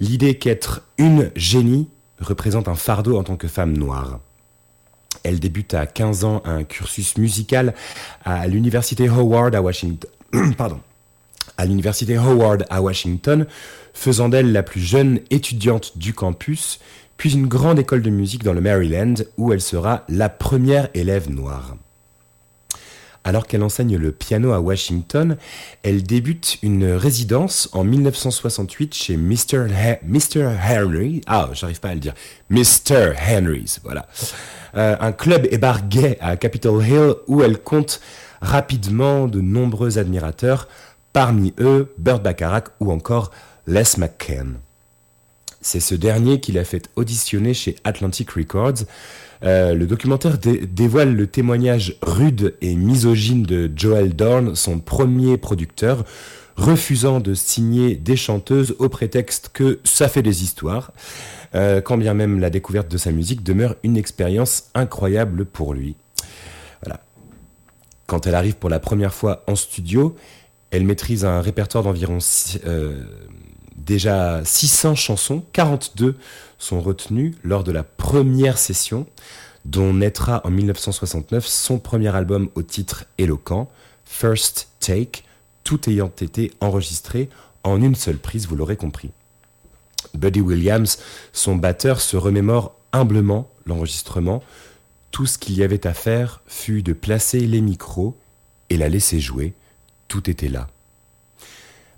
l'idée 0.00 0.38
qu'être 0.38 0.82
une 0.96 1.32
génie 1.34 1.88
représente 2.22 2.68
un 2.68 2.74
fardeau 2.74 3.18
en 3.18 3.24
tant 3.24 3.36
que 3.36 3.48
femme 3.48 3.76
noire. 3.76 4.20
Elle 5.24 5.40
débute 5.40 5.74
à 5.74 5.86
15 5.86 6.24
ans 6.24 6.42
un 6.44 6.64
cursus 6.64 7.16
musical 7.16 7.74
à 8.24 8.46
l'université 8.46 9.08
Howard 9.08 9.54
à 9.54 9.62
Washington. 9.62 10.10
Pardon. 10.56 10.80
À 11.58 11.66
l'université 11.66 12.16
Howard 12.16 12.64
à 12.70 12.80
Washington, 12.80 13.46
faisant 13.92 14.28
d'elle 14.28 14.52
la 14.52 14.62
plus 14.62 14.80
jeune 14.80 15.20
étudiante 15.30 15.98
du 15.98 16.14
campus, 16.14 16.80
puis 17.16 17.34
une 17.34 17.46
grande 17.46 17.78
école 17.78 18.02
de 18.02 18.10
musique 18.10 18.42
dans 18.42 18.54
le 18.54 18.60
Maryland 18.60 19.14
où 19.36 19.52
elle 19.52 19.60
sera 19.60 20.04
la 20.08 20.28
première 20.28 20.88
élève 20.94 21.30
noire. 21.30 21.76
Alors 23.24 23.46
qu'elle 23.46 23.62
enseigne 23.62 23.96
le 23.96 24.10
piano 24.10 24.52
à 24.52 24.60
Washington, 24.60 25.36
elle 25.84 26.02
débute 26.02 26.58
une 26.62 26.90
résidence 26.92 27.68
en 27.72 27.84
1968 27.84 28.94
chez 28.94 29.16
Mr. 29.16 29.66
Henry. 30.68 31.20
Ah, 31.26 31.50
j'arrive 31.52 31.78
pas 31.78 31.90
à 31.90 31.94
le 31.94 32.00
dire. 32.00 32.14
Mr. 32.50 33.12
Henry's, 33.28 33.80
voilà. 33.84 34.08
Euh, 34.76 34.96
un 34.98 35.12
club 35.12 35.46
et 35.50 35.58
bar 35.58 35.86
gay 35.86 36.18
à 36.20 36.36
Capitol 36.36 36.84
Hill 36.84 37.14
où 37.28 37.42
elle 37.42 37.58
compte 37.58 38.00
rapidement 38.40 39.28
de 39.28 39.40
nombreux 39.40 39.98
admirateurs, 39.98 40.66
parmi 41.12 41.54
eux 41.60 41.92
Burt 41.98 42.22
Bacharach 42.22 42.68
ou 42.80 42.90
encore 42.90 43.30
Les 43.66 43.98
McCann. 43.98 44.56
C'est 45.60 45.80
ce 45.80 45.94
dernier 45.94 46.40
qui 46.40 46.50
l'a 46.50 46.64
fait 46.64 46.90
auditionner 46.96 47.54
chez 47.54 47.76
Atlantic 47.84 48.32
Records, 48.32 48.84
euh, 49.44 49.74
le 49.74 49.86
documentaire 49.86 50.38
dévoile 50.38 51.14
le 51.14 51.26
témoignage 51.26 51.96
rude 52.02 52.54
et 52.60 52.74
misogyne 52.74 53.42
de 53.42 53.70
Joel 53.74 54.14
Dorn, 54.14 54.54
son 54.54 54.78
premier 54.78 55.36
producteur, 55.36 56.04
refusant 56.56 57.20
de 57.20 57.34
signer 57.34 57.96
des 57.96 58.16
chanteuses 58.16 58.76
au 58.78 58.88
prétexte 58.88 59.50
que 59.52 59.80
ça 59.84 60.08
fait 60.08 60.22
des 60.22 60.44
histoires, 60.44 60.92
euh, 61.54 61.80
quand 61.80 61.98
bien 61.98 62.14
même 62.14 62.40
la 62.40 62.50
découverte 62.50 62.90
de 62.90 62.98
sa 62.98 63.10
musique 63.10 63.42
demeure 63.42 63.74
une 63.82 63.96
expérience 63.96 64.70
incroyable 64.74 65.44
pour 65.44 65.74
lui. 65.74 65.96
Voilà. 66.82 67.00
Quand 68.06 68.26
elle 68.26 68.34
arrive 68.34 68.56
pour 68.56 68.70
la 68.70 68.78
première 68.78 69.14
fois 69.14 69.42
en 69.48 69.56
studio, 69.56 70.14
elle 70.70 70.84
maîtrise 70.84 71.24
un 71.24 71.40
répertoire 71.40 71.84
d'environ 71.84 72.18
euh, 72.66 73.04
déjà 73.84 74.44
600 74.44 74.94
chansons, 74.94 75.44
42 75.52 76.16
sont 76.58 76.80
retenues 76.80 77.34
lors 77.42 77.64
de 77.64 77.72
la 77.72 77.82
première 77.82 78.58
session, 78.58 79.06
dont 79.64 79.92
naîtra 79.92 80.40
en 80.44 80.50
1969 80.50 81.46
son 81.46 81.78
premier 81.78 82.14
album 82.14 82.48
au 82.54 82.62
titre 82.62 83.04
éloquent, 83.18 83.70
First 84.04 84.68
Take, 84.80 85.22
tout 85.64 85.88
ayant 85.88 86.12
été 86.20 86.52
enregistré 86.60 87.28
en 87.64 87.80
une 87.80 87.94
seule 87.94 88.18
prise, 88.18 88.46
vous 88.46 88.56
l'aurez 88.56 88.76
compris. 88.76 89.10
Buddy 90.14 90.40
Williams, 90.40 90.98
son 91.32 91.56
batteur, 91.56 92.00
se 92.00 92.16
remémore 92.16 92.74
humblement 92.92 93.50
l'enregistrement. 93.66 94.42
Tout 95.10 95.26
ce 95.26 95.38
qu'il 95.38 95.56
y 95.56 95.62
avait 95.62 95.86
à 95.86 95.94
faire 95.94 96.42
fut 96.46 96.82
de 96.82 96.92
placer 96.92 97.40
les 97.40 97.60
micros 97.60 98.16
et 98.68 98.76
la 98.76 98.88
laisser 98.88 99.20
jouer. 99.20 99.54
Tout 100.08 100.28
était 100.28 100.48
là. 100.48 100.68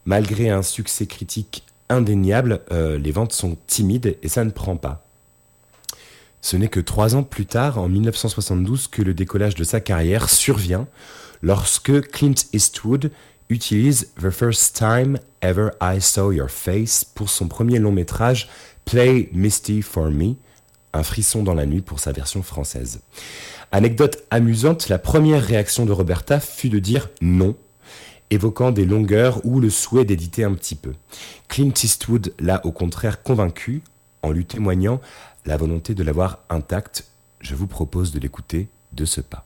Malgré 0.05 0.51
un 0.51 0.63
succès 0.63 1.07
critique 1.07 1.65
indéniable, 1.95 2.61
euh, 2.71 2.99
les 2.99 3.13
ventes 3.13 3.33
sont 3.33 3.57
timides 3.67 4.17
et 4.23 4.29
ça 4.29 4.45
ne 4.45 4.51
prend 4.51 4.77
pas. 4.77 5.07
Ce 6.41 6.57
n'est 6.57 6.69
que 6.69 6.81
trois 6.81 7.17
ans 7.17 7.23
plus 7.23 7.47
tard, 7.47 7.79
en 7.79 7.89
1972, 7.89 8.89
que 8.89 9.03
le 9.03 9.15
décollage 9.15 9.55
de 9.55 9.65
sa 9.65 9.81
carrière 9.81 10.29
survient 10.29 10.87
lorsque 11.43 12.09
Clint 12.11 12.35
Eastwood 12.53 13.11
utilise 13.49 14.13
The 14.21 14.31
First 14.31 14.77
Time 14.77 15.19
Ever 15.41 15.71
I 15.81 16.01
Saw 16.01 16.33
Your 16.33 16.51
Face 16.51 17.05
pour 17.05 17.31
son 17.31 17.49
premier 17.49 17.79
long 17.79 17.93
métrage 17.93 18.49
Play 18.85 19.31
Misty 19.33 19.83
for 19.83 20.11
Me, 20.11 20.35
un 20.93 21.03
frisson 21.03 21.43
dans 21.43 21.55
la 21.55 21.67
nuit 21.67 21.81
pour 21.81 21.99
sa 21.99 22.13
version 22.13 22.43
française. 22.43 23.01
Anecdote 23.73 24.25
amusante, 24.31 24.89
la 24.89 24.99
première 24.99 25.43
réaction 25.43 25.87
de 25.87 25.93
Roberta 25.93 26.41
fut 26.41 26.69
de 26.69 26.79
dire 26.79 27.09
non 27.21 27.57
évoquant 28.35 28.71
des 28.71 28.85
longueurs 28.85 29.41
ou 29.45 29.61
le 29.61 29.71
souhait 29.71 30.05
d'éditer 30.05 30.45
un 30.45 30.55
petit 30.55 30.75
peu. 30.75 30.93
Clint 31.49 31.73
Eastwood 31.83 32.35
l'a 32.39 32.65
au 32.67 32.73
contraire 32.73 33.23
convaincu 33.23 33.83
en 34.23 34.31
lui 34.31 34.45
témoignant 34.45 35.01
la 35.47 35.57
volonté 35.57 35.95
de 35.95 36.03
l'avoir 36.03 36.41
intacte. 36.51 37.07
Je 37.41 37.55
vous 37.55 37.67
propose 37.67 38.13
de 38.13 38.19
l'écouter 38.19 38.69
de 38.93 39.05
ce 39.05 39.21
pas. 39.21 39.45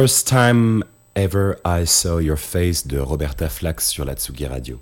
First 0.00 0.28
Time 0.28 0.84
Ever 1.16 1.54
I 1.66 1.84
Saw 1.84 2.20
Your 2.20 2.38
Face 2.38 2.86
de 2.86 3.00
Roberta 3.00 3.48
Flack 3.48 3.80
sur 3.80 4.04
la 4.04 4.14
Tsugi 4.14 4.46
Radio. 4.46 4.78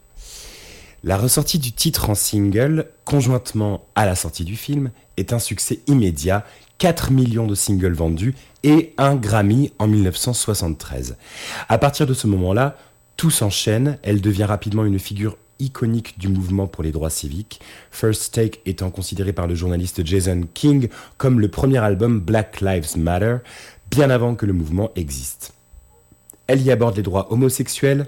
La 1.04 1.16
ressortie 1.16 1.58
du 1.58 1.72
titre 1.72 2.10
en 2.10 2.14
single, 2.14 2.90
conjointement 3.06 3.86
à 3.94 4.04
la 4.04 4.14
sortie 4.14 4.44
du 4.44 4.56
film, 4.56 4.90
est 5.16 5.32
un 5.32 5.38
succès 5.38 5.80
immédiat, 5.86 6.44
4 6.76 7.12
millions 7.12 7.46
de 7.46 7.54
singles 7.54 7.94
vendus 7.94 8.34
et 8.62 8.92
un 8.98 9.14
Grammy 9.16 9.72
en 9.78 9.86
1973. 9.86 11.16
À 11.70 11.78
partir 11.78 12.06
de 12.06 12.12
ce 12.12 12.26
moment-là, 12.26 12.76
tout 13.16 13.30
s'enchaîne, 13.30 13.98
elle 14.02 14.20
devient 14.20 14.44
rapidement 14.44 14.84
une 14.84 14.98
figure 14.98 15.38
iconique 15.58 16.18
du 16.18 16.28
mouvement 16.28 16.66
pour 16.66 16.84
les 16.84 16.92
droits 16.92 17.10
civiques, 17.10 17.60
First 17.90 18.34
Take 18.34 18.60
étant 18.66 18.90
considéré 18.90 19.32
par 19.32 19.46
le 19.46 19.54
journaliste 19.54 20.04
Jason 20.04 20.42
King 20.54 20.88
comme 21.16 21.40
le 21.40 21.48
premier 21.48 21.78
album 21.78 22.20
Black 22.20 22.60
Lives 22.60 22.96
Matter, 22.96 23.38
bien 23.90 24.10
avant 24.10 24.34
que 24.34 24.46
le 24.46 24.52
mouvement 24.52 24.90
existe. 24.96 25.52
Elle 26.46 26.62
y 26.62 26.70
aborde 26.70 26.96
les 26.96 27.02
droits 27.02 27.32
homosexuels, 27.32 28.06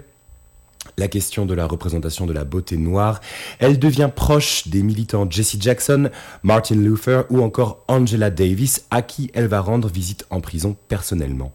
la 0.97 1.07
question 1.07 1.45
de 1.45 1.53
la 1.53 1.65
représentation 1.65 2.25
de 2.25 2.33
la 2.33 2.43
beauté 2.43 2.77
noire. 2.77 3.21
Elle 3.59 3.79
devient 3.79 4.09
proche 4.13 4.67
des 4.67 4.83
militants 4.83 5.29
Jesse 5.29 5.57
Jackson, 5.59 6.09
Martin 6.43 6.75
Luther 6.75 7.23
ou 7.29 7.41
encore 7.41 7.83
Angela 7.87 8.29
Davis, 8.29 8.85
à 8.91 9.01
qui 9.01 9.31
elle 9.33 9.47
va 9.47 9.61
rendre 9.61 9.89
visite 9.89 10.25
en 10.29 10.41
prison 10.41 10.75
personnellement. 10.87 11.53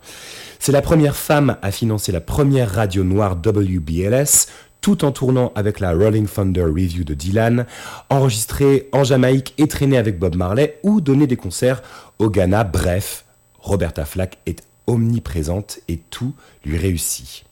C'est 0.59 0.73
la 0.73 0.83
première 0.83 1.17
femme 1.17 1.57
à 1.63 1.71
financer 1.71 2.13
la 2.13 2.21
première 2.21 2.71
radio 2.71 3.05
noire 3.05 3.37
WBLS, 3.37 4.47
tout 4.81 5.05
en 5.05 5.13
tournant 5.13 5.53
avec 5.55 5.81
la 5.81 5.93
Rolling 5.93 6.27
Thunder 6.27 6.65
Review 6.65 7.05
de 7.05 7.15
Dylan, 7.15 7.67
enregistrée 8.11 8.89
en 8.93 9.05
Jamaïque 9.05 9.55
et 9.57 9.69
traînée 9.69 9.97
avec 9.97 10.19
Bob 10.19 10.37
Marley 10.37 10.79
ou 10.83 11.01
donner 11.01 11.27
des 11.27 11.37
concerts 11.37 11.83
au 12.19 12.29
Ghana. 12.29 12.65
Bref, 12.65 13.25
Roberta 13.65 14.05
Flack 14.05 14.39
est 14.47 14.63
omniprésente 14.87 15.81
et 15.89 15.99
tout 16.11 16.35
lui 16.65 16.77
réussit. 16.77 17.45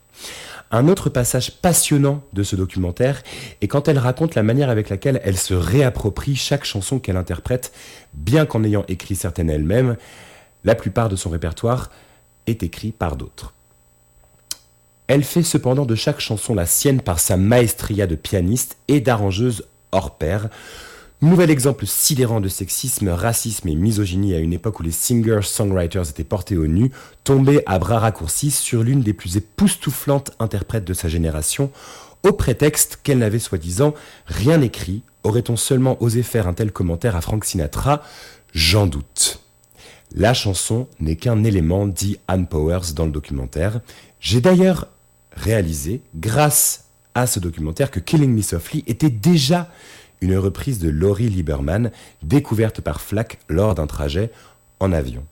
Un 0.70 0.88
autre 0.88 1.08
passage 1.08 1.50
passionnant 1.50 2.22
de 2.34 2.42
ce 2.42 2.54
documentaire 2.54 3.22
est 3.60 3.68
quand 3.68 3.88
elle 3.88 3.98
raconte 3.98 4.34
la 4.34 4.42
manière 4.42 4.70
avec 4.70 4.90
laquelle 4.90 5.20
elle 5.24 5.38
se 5.38 5.54
réapproprie 5.54 6.36
chaque 6.36 6.64
chanson 6.64 6.98
qu'elle 6.98 7.16
interprète, 7.16 7.72
bien 8.12 8.46
qu'en 8.46 8.62
ayant 8.62 8.84
écrit 8.88 9.16
certaines 9.16 9.50
elle-même, 9.50 9.96
la 10.64 10.74
plupart 10.74 11.08
de 11.08 11.16
son 11.16 11.30
répertoire 11.30 11.90
est 12.46 12.62
écrit 12.62 12.92
par 12.92 13.16
d'autres. 13.16 13.54
Elle 15.06 15.24
fait 15.24 15.42
cependant 15.42 15.86
de 15.86 15.94
chaque 15.94 16.20
chanson 16.20 16.54
la 16.54 16.66
sienne 16.66 17.00
par 17.00 17.18
sa 17.18 17.36
maestria 17.36 18.06
de 18.06 18.14
pianiste 18.16 18.76
et 18.88 19.00
d'arrangeuse 19.00 19.66
hors 19.92 20.16
pair. 20.16 20.48
Nouvel 21.22 21.50
exemple 21.50 21.86
sidérant 21.86 22.40
de 22.40 22.48
sexisme, 22.48 23.08
racisme 23.08 23.68
et 23.68 23.76
misogynie 23.76 24.34
à 24.34 24.40
une 24.40 24.52
époque 24.52 24.80
où 24.80 24.82
les 24.82 24.90
singers-songwriters 24.90 26.10
étaient 26.10 26.24
portés 26.24 26.56
au 26.56 26.66
nu, 26.66 26.90
tombés 27.22 27.62
à 27.64 27.78
bras 27.78 28.00
raccourcis 28.00 28.50
sur 28.50 28.82
l'une 28.82 29.02
des 29.02 29.12
plus 29.12 29.36
époustouflantes 29.36 30.32
interprètes 30.40 30.84
de 30.84 30.94
sa 30.94 31.08
génération, 31.08 31.70
au 32.24 32.32
prétexte 32.32 32.98
qu'elle 33.04 33.18
n'avait 33.18 33.38
soi-disant 33.38 33.94
rien 34.26 34.60
écrit. 34.62 35.02
Aurait-on 35.22 35.56
seulement 35.56 35.96
osé 36.02 36.24
faire 36.24 36.48
un 36.48 36.54
tel 36.54 36.72
commentaire 36.72 37.14
à 37.14 37.20
Frank 37.20 37.44
Sinatra? 37.44 38.02
J'en 38.52 38.88
doute. 38.88 39.38
La 40.16 40.34
chanson 40.34 40.88
n'est 40.98 41.14
qu'un 41.14 41.44
élément, 41.44 41.86
dit 41.86 42.18
Anne 42.26 42.48
Powers 42.48 42.94
dans 42.96 43.06
le 43.06 43.12
documentaire. 43.12 43.80
J'ai 44.18 44.40
d'ailleurs 44.40 44.88
réalisé, 45.36 46.00
grâce 46.16 46.86
à 47.14 47.28
ce 47.28 47.38
documentaire, 47.38 47.92
que 47.92 48.00
Killing 48.00 48.34
Me 48.34 48.42
Softly 48.42 48.82
était 48.88 49.08
déjà 49.08 49.70
une 50.22 50.38
reprise 50.38 50.78
de 50.78 50.88
Laurie 50.88 51.28
Lieberman, 51.28 51.90
découverte 52.22 52.80
par 52.80 53.00
Flack 53.00 53.38
lors 53.48 53.74
d'un 53.74 53.86
trajet 53.86 54.30
en 54.80 54.92
avion. 54.92 55.24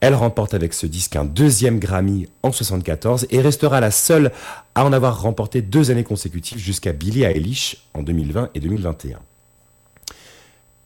Elle 0.00 0.14
remporte 0.14 0.54
avec 0.54 0.74
ce 0.74 0.86
disque 0.86 1.16
un 1.16 1.24
deuxième 1.24 1.80
Grammy 1.80 2.28
en 2.42 2.48
1974 2.48 3.26
et 3.30 3.40
restera 3.40 3.80
la 3.80 3.90
seule 3.90 4.32
à 4.74 4.84
en 4.84 4.92
avoir 4.92 5.20
remporté 5.22 5.62
deux 5.62 5.90
années 5.90 6.04
consécutives 6.04 6.58
jusqu'à 6.58 6.92
Billie 6.92 7.24
Eilish 7.24 7.88
en 7.94 8.02
2020 8.02 8.50
et 8.54 8.60
2021. 8.60 9.18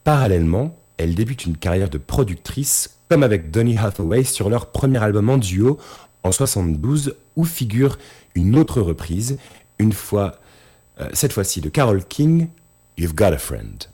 Parallèlement, 0.05 0.75
elle 0.97 1.15
débute 1.15 1.45
une 1.45 1.57
carrière 1.57 1.91
de 1.91 1.99
productrice 1.99 2.97
comme 3.11 3.23
avec 3.23 3.51
Donny 3.51 3.77
Hathaway 3.77 4.25
sur 4.25 4.49
leur 4.49 4.71
premier 4.71 5.03
album 5.03 5.29
en 5.29 5.37
duo 5.37 5.79
en 6.23 6.33
72 6.33 7.17
où 7.37 7.45
figure 7.45 7.99
une 8.35 8.57
autre 8.57 8.81
reprise, 8.81 9.39
une 9.79 9.93
fois 9.93 10.37
euh, 11.01 11.09
cette 11.13 11.33
fois-ci 11.33 11.61
de 11.61 11.69
Carole 11.69 12.05
King, 12.05 12.49
You've 12.95 13.17
Got 13.17 13.33
a 13.33 13.39
Friend. 13.39 13.87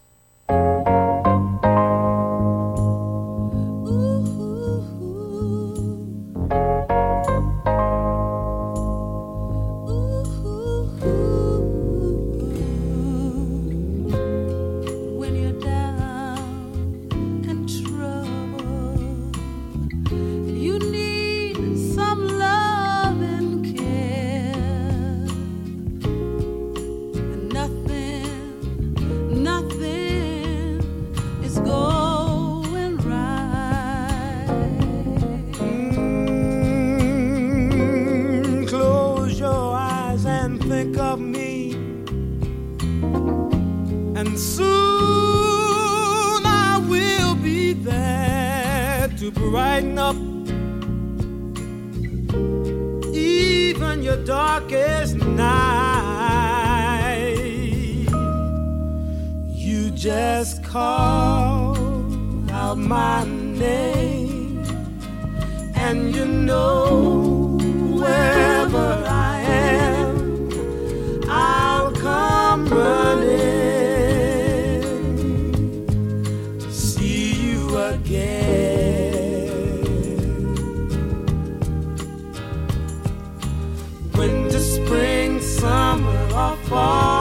Up 50.09 50.17
even 53.15 54.03
your 54.03 54.17
darkest 54.25 55.17
night. 55.17 55.59
You 59.65 59.91
just 59.91 60.65
call 60.65 61.77
out 62.51 62.79
my 62.79 63.25
name, 63.25 64.65
and 65.75 66.15
you 66.15 66.25
know 66.25 67.59
wherever 68.01 68.89
I 69.07 69.41
am, 69.41 70.51
I'll 71.29 71.93
come 71.93 72.67
running 72.69 73.68
fall. 86.69 87.18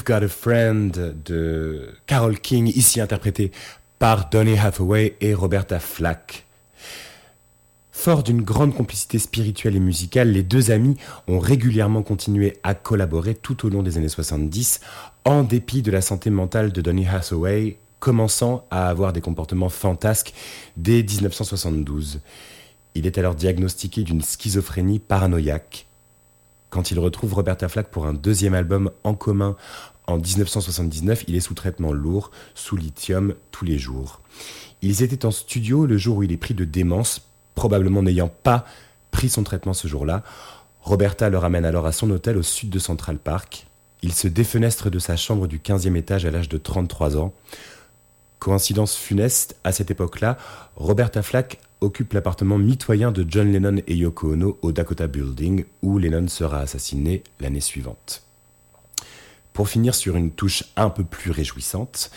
You've 0.00 0.06
Got 0.06 0.24
a 0.24 0.28
Friend 0.28 1.14
de 1.26 1.90
Carole 2.06 2.38
King, 2.38 2.68
ici 2.68 3.02
interprétée 3.02 3.52
par 3.98 4.30
Donny 4.30 4.56
Hathaway 4.56 5.14
et 5.20 5.34
Roberta 5.34 5.78
Flack. 5.78 6.46
Fort 7.92 8.22
d'une 8.22 8.40
grande 8.40 8.74
complicité 8.74 9.18
spirituelle 9.18 9.76
et 9.76 9.80
musicale, 9.80 10.30
les 10.30 10.42
deux 10.42 10.70
amis 10.70 10.96
ont 11.28 11.38
régulièrement 11.38 12.02
continué 12.02 12.56
à 12.62 12.72
collaborer 12.72 13.34
tout 13.34 13.66
au 13.66 13.68
long 13.68 13.82
des 13.82 13.98
années 13.98 14.08
70, 14.08 14.80
en 15.26 15.42
dépit 15.42 15.82
de 15.82 15.90
la 15.90 16.00
santé 16.00 16.30
mentale 16.30 16.72
de 16.72 16.80
Donny 16.80 17.06
Hathaway, 17.06 17.76
commençant 17.98 18.64
à 18.70 18.88
avoir 18.88 19.12
des 19.12 19.20
comportements 19.20 19.68
fantasques 19.68 20.32
dès 20.78 21.02
1972. 21.02 22.20
Il 22.94 23.06
est 23.06 23.18
alors 23.18 23.34
diagnostiqué 23.34 24.02
d'une 24.02 24.22
schizophrénie 24.22 24.98
paranoïaque. 24.98 25.89
Quand 26.70 26.92
il 26.92 26.98
retrouve 27.00 27.34
Roberta 27.34 27.68
Flack 27.68 27.90
pour 27.90 28.06
un 28.06 28.14
deuxième 28.14 28.54
album 28.54 28.90
en 29.02 29.14
commun 29.14 29.56
en 30.06 30.18
1979, 30.18 31.24
il 31.26 31.34
est 31.34 31.40
sous 31.40 31.54
traitement 31.54 31.92
lourd, 31.92 32.30
sous 32.54 32.76
lithium 32.76 33.34
tous 33.50 33.64
les 33.64 33.78
jours. 33.78 34.20
Ils 34.80 35.02
étaient 35.02 35.26
en 35.26 35.30
studio 35.32 35.84
le 35.84 35.98
jour 35.98 36.18
où 36.18 36.22
il 36.22 36.32
est 36.32 36.36
pris 36.36 36.54
de 36.54 36.64
démence, 36.64 37.22
probablement 37.54 38.02
n'ayant 38.02 38.30
pas 38.42 38.64
pris 39.10 39.28
son 39.28 39.42
traitement 39.42 39.74
ce 39.74 39.88
jour-là. 39.88 40.22
Roberta 40.80 41.28
le 41.28 41.38
ramène 41.38 41.64
alors 41.64 41.86
à 41.86 41.92
son 41.92 42.08
hôtel 42.10 42.36
au 42.36 42.42
sud 42.42 42.70
de 42.70 42.78
Central 42.78 43.18
Park. 43.18 43.66
Il 44.02 44.12
se 44.12 44.28
défenestre 44.28 44.90
de 44.90 44.98
sa 44.98 45.16
chambre 45.16 45.46
du 45.46 45.58
15e 45.58 45.96
étage 45.96 46.24
à 46.24 46.30
l'âge 46.30 46.48
de 46.48 46.56
33 46.56 47.18
ans. 47.18 47.34
Coïncidence 48.38 48.96
funeste, 48.96 49.56
à 49.64 49.72
cette 49.72 49.90
époque-là, 49.90 50.38
Roberta 50.76 51.22
Flack 51.22 51.58
occupe 51.80 52.12
l'appartement 52.12 52.58
mitoyen 52.58 53.12
de 53.12 53.24
John 53.28 53.52
Lennon 53.52 53.82
et 53.86 53.94
Yoko 53.94 54.32
Ono 54.32 54.58
au 54.62 54.72
Dakota 54.72 55.06
Building, 55.06 55.64
où 55.82 55.98
Lennon 55.98 56.28
sera 56.28 56.60
assassiné 56.60 57.22
l'année 57.40 57.60
suivante. 57.60 58.22
Pour 59.52 59.68
finir 59.68 59.94
sur 59.94 60.16
une 60.16 60.30
touche 60.30 60.64
un 60.76 60.90
peu 60.90 61.04
plus 61.04 61.30
réjouissante, 61.30 62.10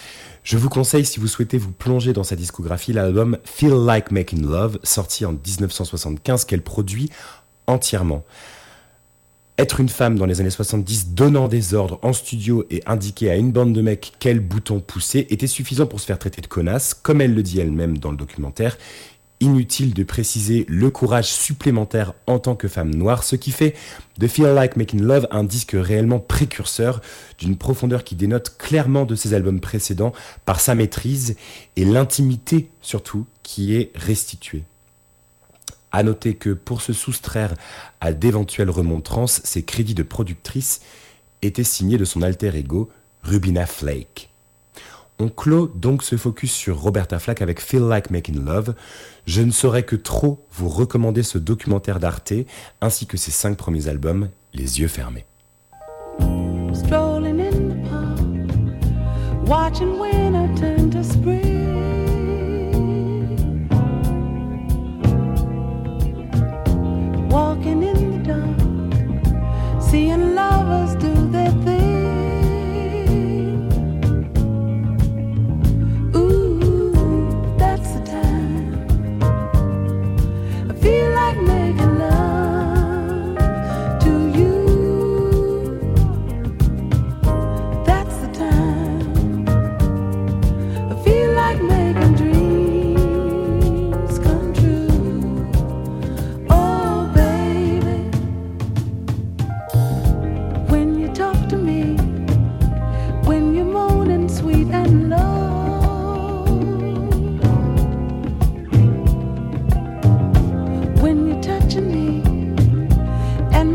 je 0.43 0.57
vous 0.57 0.69
conseille, 0.69 1.05
si 1.05 1.19
vous 1.19 1.27
souhaitez 1.27 1.57
vous 1.57 1.71
plonger 1.71 2.13
dans 2.13 2.23
sa 2.23 2.35
discographie, 2.35 2.93
l'album 2.93 3.37
Feel 3.43 3.73
Like 3.73 4.11
Making 4.11 4.45
Love, 4.45 4.79
sorti 4.83 5.25
en 5.25 5.33
1975, 5.33 6.45
qu'elle 6.45 6.61
produit 6.61 7.09
entièrement. 7.67 8.23
Être 9.59 9.79
une 9.79 9.89
femme 9.89 10.17
dans 10.17 10.25
les 10.25 10.41
années 10.41 10.49
70 10.49 11.09
donnant 11.09 11.47
des 11.47 11.75
ordres 11.75 11.99
en 12.01 12.11
studio 12.11 12.65
et 12.71 12.81
indiquer 12.87 13.29
à 13.29 13.35
une 13.35 13.51
bande 13.51 13.71
de 13.71 13.81
mecs 13.81 14.13
quel 14.19 14.39
bouton 14.39 14.79
pousser 14.79 15.27
était 15.29 15.47
suffisant 15.47 15.85
pour 15.85 15.99
se 15.99 16.07
faire 16.07 16.17
traiter 16.17 16.41
de 16.41 16.47
connasse, 16.47 16.93
comme 16.95 17.21
elle 17.21 17.35
le 17.35 17.43
dit 17.43 17.59
elle-même 17.59 17.99
dans 17.99 18.09
le 18.09 18.17
documentaire. 18.17 18.77
Inutile 19.43 19.93
de 19.93 20.03
préciser 20.03 20.65
le 20.67 20.89
courage 20.89 21.31
supplémentaire 21.31 22.13
en 22.27 22.39
tant 22.39 22.55
que 22.55 22.67
femme 22.67 22.93
noire, 22.93 23.23
ce 23.23 23.35
qui 23.35 23.51
fait 23.51 23.75
de 24.17 24.27
Feel 24.27 24.47
Like 24.47 24.75
Making 24.75 25.01
Love 25.01 25.27
un 25.31 25.43
disque 25.43 25.75
réellement 25.75 26.19
précurseur, 26.19 27.01
d'une 27.37 27.57
profondeur 27.57 28.03
qui 28.03 28.15
dénote 28.15 28.57
clairement 28.57 29.05
de 29.05 29.15
ses 29.15 29.33
albums 29.33 29.59
précédents 29.59 30.13
par 30.45 30.59
sa 30.59 30.75
maîtrise 30.75 31.35
et 31.75 31.85
l'intimité 31.85 32.69
surtout 32.81 33.25
qui 33.43 33.75
est 33.75 33.91
restituée. 33.95 34.63
À 35.91 36.01
noter 36.01 36.33
que 36.33 36.49
pour 36.49 36.81
se 36.81 36.91
soustraire 36.91 37.53
à 38.01 38.13
d'éventuelles 38.13 38.71
remontrances, 38.71 39.41
ses 39.43 39.63
crédits 39.63 39.93
de 39.93 40.03
productrice 40.03 40.81
étaient 41.43 41.63
signés 41.63 41.97
de 41.97 42.05
son 42.05 42.23
alter 42.23 42.55
ego, 42.55 42.89
Rubina 43.21 43.67
Flake. 43.67 44.32
On 45.19 45.29
clôt 45.29 45.71
donc 45.75 46.03
ce 46.03 46.17
focus 46.17 46.51
sur 46.51 46.79
Roberta 46.79 47.19
Flack 47.19 47.41
avec 47.41 47.61
Feel 47.61 47.83
Like 47.83 48.09
Making 48.09 48.43
Love. 48.43 48.73
Je 49.25 49.41
ne 49.41 49.51
saurais 49.51 49.83
que 49.83 49.95
trop 49.95 50.45
vous 50.51 50.69
recommander 50.69 51.23
ce 51.23 51.37
documentaire 51.37 51.99
d'Arte 51.99 52.33
ainsi 52.81 53.05
que 53.05 53.17
ses 53.17 53.31
cinq 53.31 53.57
premiers 53.57 53.87
albums, 53.87 54.29
Les 54.53 54.79
yeux 54.79 54.87
fermés. 54.87 55.25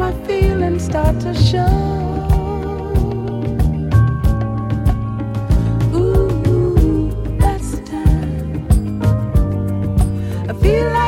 My 0.08 0.26
feelings 0.26 0.84
start 0.84 1.20
to 1.20 1.34
show. 1.34 1.66
Ooh, 5.94 7.10
that's 7.38 7.70
the 7.72 7.80
time. 7.84 8.66
I 10.48 10.52
feel 10.54 10.86
like 10.92 11.07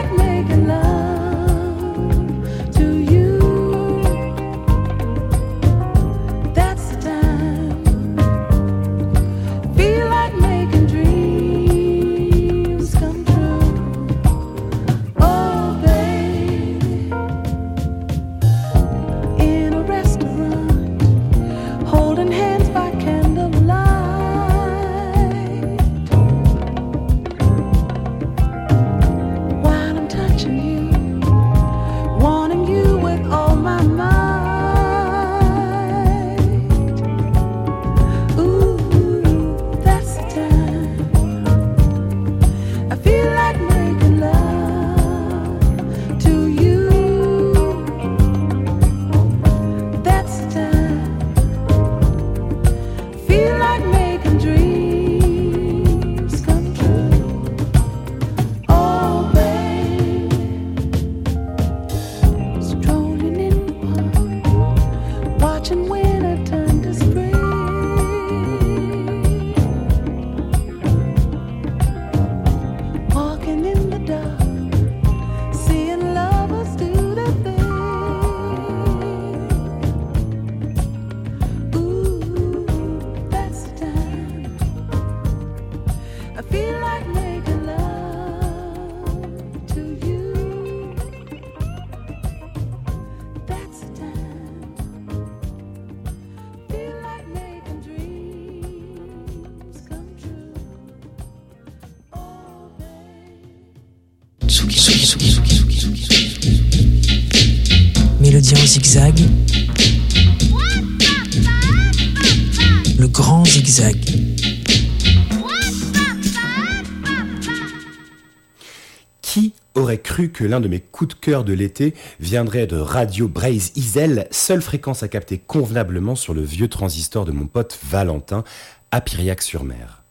Qui 119.22 119.55
aurait 119.74 119.99
cru 119.99 120.31
que 120.31 120.45
l'un 120.45 120.61
de 120.61 120.68
mes 120.68 120.81
coups 120.81 121.14
de 121.14 121.20
cœur 121.20 121.45
de 121.45 121.53
l'été 121.53 121.95
viendrait 122.18 122.66
de 122.66 122.76
Radio 122.76 123.28
Braise 123.28 123.72
Isel, 123.76 124.26
seule 124.31 124.61
fréquence 124.61 125.03
à 125.03 125.09
capter 125.09 125.39
convenablement 125.39 126.16
sur 126.16 126.35
le 126.35 126.43
vieux 126.43 126.68
transistor 126.68 127.24
de 127.24 127.33
mon 127.33 127.47
pote 127.47 127.78
Valentin 127.85 128.45
à 128.91 129.01
Piriac-sur-Mer? 129.01 130.03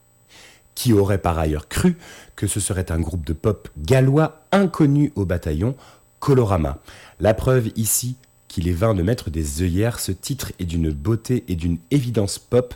Qui 0.74 0.94
aurait 0.94 1.18
par 1.18 1.38
ailleurs 1.38 1.68
cru 1.68 1.98
que 2.36 2.48
ce 2.48 2.60
serait 2.60 2.92
un 2.92 3.00
groupe 3.00 3.26
de 3.26 3.34
pop 3.34 3.68
gallois 3.78 4.46
inconnu 4.52 5.12
au 5.16 5.26
bataillon, 5.26 5.76
Colorama? 6.20 6.80
La 7.20 7.34
preuve 7.34 7.70
ici 7.76 8.16
qu'il 8.48 8.68
est 8.68 8.74
vain 8.74 8.94
de 8.94 9.04
mettre 9.04 9.30
des 9.30 9.62
œillères, 9.62 10.00
ce 10.00 10.12
titre 10.12 10.54
est 10.60 10.66
d'une 10.66 10.92
beauté 10.92 11.44
et 11.50 11.56
d'une 11.56 11.78
évidence 11.92 12.40
pop. 12.40 12.74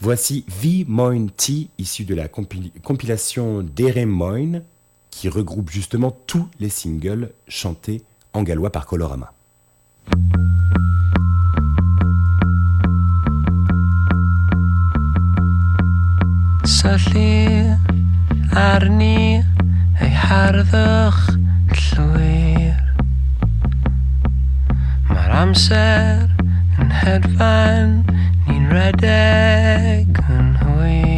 Voici 0.00 0.44
V 0.48 0.84
Moin 0.86 1.26
T, 1.26 1.68
issu 1.76 2.04
de 2.04 2.14
la 2.14 2.28
compil- 2.28 2.70
compilation 2.84 3.62
Dere 3.64 4.06
Moin, 4.06 4.62
qui 5.10 5.28
regroupe 5.28 5.70
justement 5.70 6.16
tous 6.26 6.48
les 6.60 6.68
singles 6.68 7.32
chantés 7.48 8.02
en 8.32 8.44
gallois 8.44 8.70
par 8.70 8.86
Colorama. 8.86 9.32
Red 28.70 29.00
Redekenhoy. 29.00 31.17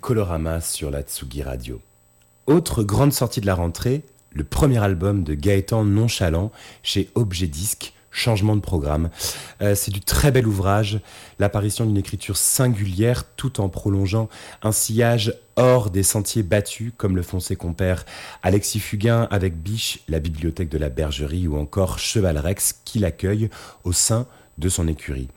Colorama 0.00 0.60
sur 0.60 0.90
la 0.90 1.02
Tsugi 1.02 1.42
Radio. 1.42 1.80
Autre 2.46 2.82
grande 2.82 3.12
sortie 3.12 3.40
de 3.40 3.46
la 3.46 3.54
rentrée, 3.54 4.02
le 4.32 4.44
premier 4.44 4.78
album 4.78 5.22
de 5.22 5.34
Gaëtan 5.34 5.84
Nonchalant 5.84 6.50
chez 6.82 7.10
Objet 7.14 7.46
Disque, 7.46 7.92
Changement 8.10 8.56
de 8.56 8.60
programme. 8.60 9.10
Euh, 9.62 9.76
c'est 9.76 9.92
du 9.92 10.00
très 10.00 10.32
bel 10.32 10.46
ouvrage, 10.46 11.00
l'apparition 11.38 11.86
d'une 11.86 11.96
écriture 11.96 12.36
singulière 12.36 13.24
tout 13.36 13.60
en 13.60 13.68
prolongeant 13.68 14.28
un 14.62 14.72
sillage 14.72 15.34
hors 15.54 15.90
des 15.90 16.02
sentiers 16.02 16.42
battus 16.42 16.92
comme 16.96 17.14
le 17.14 17.22
font 17.22 17.38
ses 17.38 17.54
compères 17.54 18.04
Alexis 18.42 18.80
Fugain 18.80 19.28
avec 19.30 19.62
Biche, 19.62 20.00
la 20.08 20.18
bibliothèque 20.18 20.70
de 20.70 20.78
la 20.78 20.88
Bergerie 20.88 21.46
ou 21.46 21.56
encore 21.56 22.00
Cheval 22.00 22.38
Rex 22.38 22.80
qui 22.84 22.98
l'accueille 22.98 23.48
au 23.84 23.92
sein 23.92 24.22
de 24.22 24.26
son 24.68 24.88
écurie. 24.88 25.28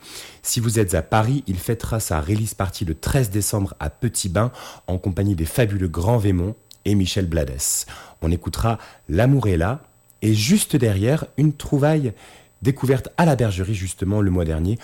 Si 0.42 0.60
vous 0.60 0.80
êtes 0.80 0.94
à 0.94 1.02
Paris, 1.02 1.44
il 1.48 1.58
fêtera 1.58 2.00
sa 2.00 2.20
release 2.20 2.54
party 2.54 2.86
le 2.86 2.96
13 2.96 3.30
décembre 3.30 3.74
à 3.80 3.90
Petit 3.90 4.30
Bain 4.30 4.52
en 4.88 4.98
compagnie 4.98 5.36
des 5.36 5.46
fabuleux 5.46 5.88
Grand 5.88 6.18
Vémont 6.18 6.56
et 6.86 6.96
Michel 6.96 7.28
Blades. 7.28 7.86
On 8.22 8.32
écoutera 8.32 8.78
L'amour 9.10 9.48
est 9.48 9.58
là 9.58 9.82
et 10.22 10.34
juste 10.34 10.76
derrière 10.76 11.26
une 11.38 11.54
trouvaille 11.54 12.14
découverte 12.62 13.10
à 13.18 13.26
la 13.26 13.36
bergerie 13.36 13.76
justement 13.76 14.22
le 14.22 14.32
mois 14.32 14.46
dernier 14.46 14.80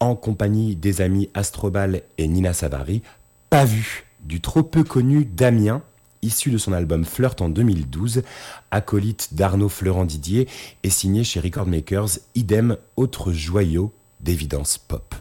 en 0.00 0.16
compagnie 0.16 0.74
des 0.74 1.00
amis 1.00 1.30
Astrobal 1.32 2.02
et 2.18 2.26
Nina 2.26 2.52
Savary, 2.52 3.02
pas 3.50 3.64
vu 3.64 4.04
du 4.24 4.40
trop 4.40 4.64
peu 4.64 4.82
connu 4.82 5.24
Damien, 5.24 5.82
issu 6.22 6.50
de 6.50 6.58
son 6.58 6.72
album 6.72 7.04
Flirt 7.04 7.40
en 7.40 7.48
2012, 7.48 8.22
acolyte 8.70 9.34
d'Arnaud 9.34 9.68
Florent 9.68 10.04
Didier 10.04 10.48
et 10.82 10.90
signé 10.90 11.24
chez 11.24 11.40
Record 11.40 11.66
Makers, 11.66 12.18
idem 12.34 12.76
autre 12.96 13.32
joyau 13.32 13.92
d'évidence 14.20 14.78
pop. 14.78 15.14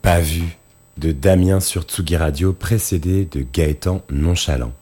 Pas 0.00 0.20
vu 0.20 0.56
de 0.96 1.12
Damien 1.12 1.60
sur 1.60 1.82
Tsugi 1.82 2.16
Radio, 2.16 2.54
précédé 2.54 3.26
de 3.26 3.44
Gaëtan 3.52 4.02
Nonchalant. 4.10 4.72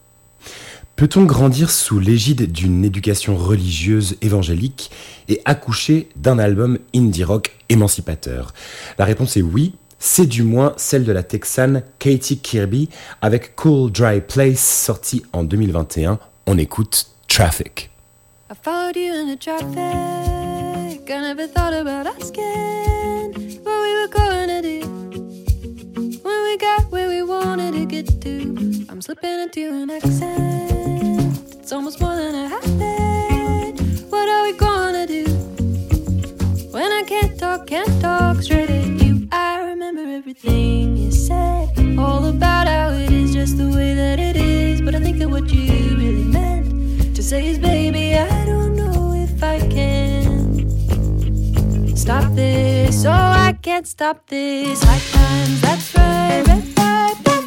Peut-on 0.94 1.24
grandir 1.24 1.70
sous 1.70 1.98
l'égide 1.98 2.52
d'une 2.52 2.84
éducation 2.84 3.36
religieuse 3.36 4.16
évangélique 4.22 4.92
et 5.28 5.42
accoucher 5.44 6.08
d'un 6.14 6.38
album 6.38 6.78
indie 6.94 7.24
rock 7.24 7.56
émancipateur? 7.68 8.54
La 8.96 9.04
réponse 9.04 9.36
est 9.36 9.42
oui, 9.42 9.74
c'est 9.98 10.26
du 10.26 10.44
moins 10.44 10.72
celle 10.76 11.04
de 11.04 11.12
la 11.12 11.24
Texane 11.24 11.82
Katie 11.98 12.38
Kirby 12.38 12.88
avec 13.20 13.56
Cool 13.56 13.90
Dry 13.90 14.20
Place 14.20 14.60
sorti 14.60 15.24
en 15.32 15.42
2021. 15.42 16.20
On 16.46 16.58
écoute 16.58 17.08
Traffic. 17.26 17.90
I 18.50 18.54
followed 18.62 18.96
you 18.96 19.12
in 19.12 19.34
the 19.34 19.38
traffic. 19.38 21.10
I 21.10 21.20
never 21.20 21.48
thought 21.48 21.74
about 21.74 22.06
asking 22.06 23.35
get 27.88 28.20
to. 28.22 28.86
I'm 28.88 29.00
slipping 29.00 29.38
into 29.40 29.68
an 29.82 29.90
accent. 29.90 31.38
It's 31.60 31.72
almost 31.72 32.00
more 32.00 32.16
than 32.16 32.34
a 32.34 32.48
habit. 32.48 33.80
What 34.10 34.28
are 34.28 34.42
we 34.42 34.52
gonna 34.58 35.06
do 35.06 35.24
when 36.70 36.90
I 36.90 37.04
can't 37.06 37.38
talk, 37.38 37.66
can't 37.66 38.00
talk 38.00 38.42
straight 38.42 38.70
at 38.70 38.86
you? 39.02 39.28
I 39.30 39.62
remember 39.70 40.02
everything 40.02 40.96
you 40.96 41.12
said, 41.12 41.70
all 41.98 42.26
about 42.26 42.66
how 42.66 42.90
it 42.90 43.12
is 43.12 43.32
just 43.32 43.56
the 43.56 43.68
way 43.68 43.94
that 43.94 44.18
it 44.18 44.36
is. 44.36 44.80
But 44.80 44.94
I 44.94 45.00
think 45.00 45.18
that 45.18 45.28
what 45.28 45.52
you 45.52 45.96
really 45.96 46.24
meant 46.24 47.14
to 47.14 47.22
say 47.22 47.46
is, 47.46 47.58
baby, 47.58 48.16
I 48.16 48.44
don't 48.46 48.74
know 48.74 49.12
if 49.12 49.42
I 49.42 49.60
can 49.60 50.66
stop 51.96 52.34
this. 52.34 53.04
Oh, 53.04 53.10
I 53.10 53.56
can't 53.62 53.86
stop 53.86 54.26
this. 54.26 54.82
High 54.82 54.98
times, 55.18 55.60
that's 55.60 55.94
right. 55.94 56.42
Red, 56.46 56.64
white, 56.76 57.16
black, 57.24 57.44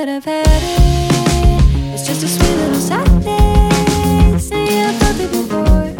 that 0.00 0.08
I've 0.08 0.24
had 0.24 0.46
it. 0.46 1.92
It's 1.92 2.06
just 2.06 2.22
a 2.24 2.28
sweet 2.28 2.56
little 2.56 2.80
sadness. 2.80 4.48
Say 4.48 4.82
I've 4.82 4.96
felt 4.96 5.20
it 5.20 5.30
before, 5.30 5.92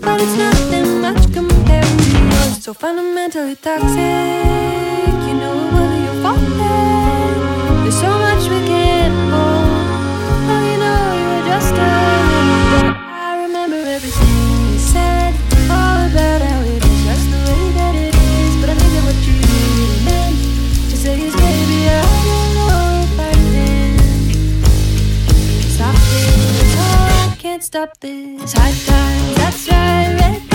but 0.00 0.20
it's 0.20 0.36
nothing 0.36 1.00
much 1.00 1.22
compared 1.32 1.84
to 1.84 2.18
yours. 2.18 2.64
So 2.64 2.74
fundamentally 2.74 3.54
toxic. 3.54 3.96
You 5.26 5.34
know 5.40 5.54
it 5.62 5.72
whether 5.74 5.98
you're 6.04 6.20
falling. 6.24 7.36
There's 7.82 8.00
so 8.00 8.10
much 8.26 8.42
we 8.54 8.58
can't 8.66 9.14
hold. 9.32 9.86
Oh, 10.50 10.60
you 10.68 10.76
know 10.82 11.00
you 11.20 11.26
were 11.30 11.44
just 11.46 11.74
a 11.74 12.09
can't 27.60 27.64
stop 27.64 28.00
this. 28.00 28.52
High 28.54 28.72
times, 28.72 29.36
that's 29.36 29.68
right. 29.68 30.49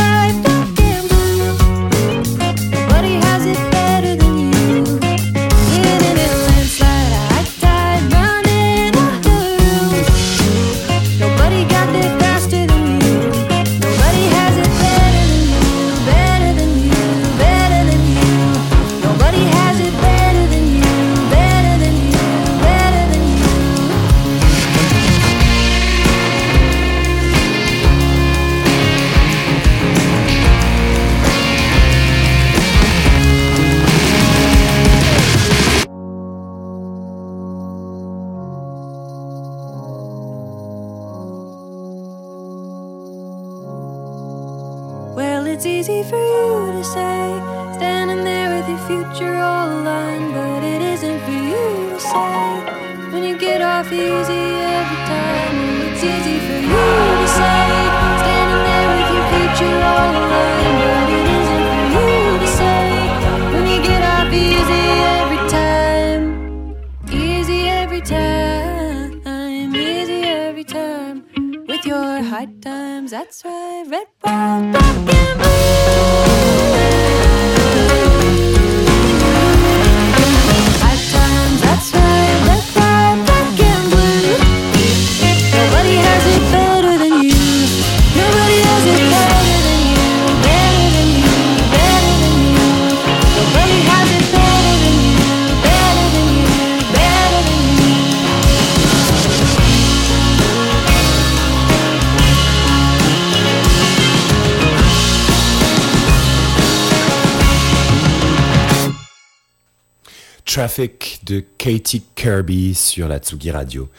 De 111.26 111.44
Katie 111.58 112.04
Kirby 112.16 112.76
sur 112.76 113.08
la 113.08 113.18
Tsugi 113.18 113.50
Radio. 113.50 113.90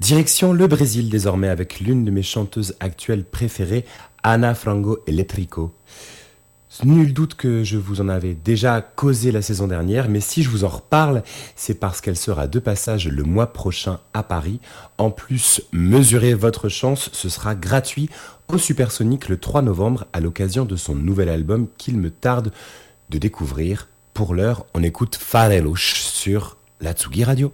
Direction 0.00 0.52
le 0.52 0.66
Brésil 0.66 1.10
désormais 1.10 1.48
avec 1.48 1.80
l'une 1.80 2.04
de 2.04 2.10
mes 2.10 2.22
chanteuses 2.22 2.74
actuelles 2.80 3.24
préférées, 3.24 3.84
Ana 4.22 4.54
Frango 4.54 5.00
Elétrico. 5.06 5.74
Nul 6.84 7.12
doute 7.12 7.34
que 7.34 7.64
je 7.64 7.76
vous 7.76 8.00
en 8.00 8.08
avais 8.08 8.34
déjà 8.34 8.80
causé 8.80 9.32
la 9.32 9.42
saison 9.42 9.66
dernière, 9.66 10.08
mais 10.08 10.20
si 10.20 10.42
je 10.42 10.48
vous 10.48 10.64
en 10.64 10.68
reparle, 10.68 11.22
c'est 11.56 11.74
parce 11.74 12.00
qu'elle 12.00 12.16
sera 12.16 12.46
de 12.46 12.58
passage 12.58 13.08
le 13.08 13.24
mois 13.24 13.52
prochain 13.52 14.00
à 14.14 14.22
Paris. 14.22 14.60
En 14.96 15.10
plus, 15.10 15.62
mesurez 15.72 16.34
votre 16.34 16.68
chance, 16.68 17.10
ce 17.12 17.28
sera 17.28 17.54
gratuit 17.54 18.08
au 18.48 18.58
Supersonic 18.58 19.28
le 19.28 19.38
3 19.38 19.62
novembre 19.62 20.06
à 20.12 20.20
l'occasion 20.20 20.64
de 20.64 20.76
son 20.76 20.94
nouvel 20.94 21.28
album 21.28 21.66
qu'il 21.76 21.98
me 21.98 22.10
tarde 22.10 22.52
de 23.10 23.18
découvrir. 23.18 23.88
Pour 24.18 24.34
l'heure, 24.34 24.66
on 24.74 24.82
écoute 24.82 25.14
Farelush 25.14 25.94
sur 26.00 26.56
la 26.80 26.92
Tsugi 26.92 27.22
Radio. 27.22 27.52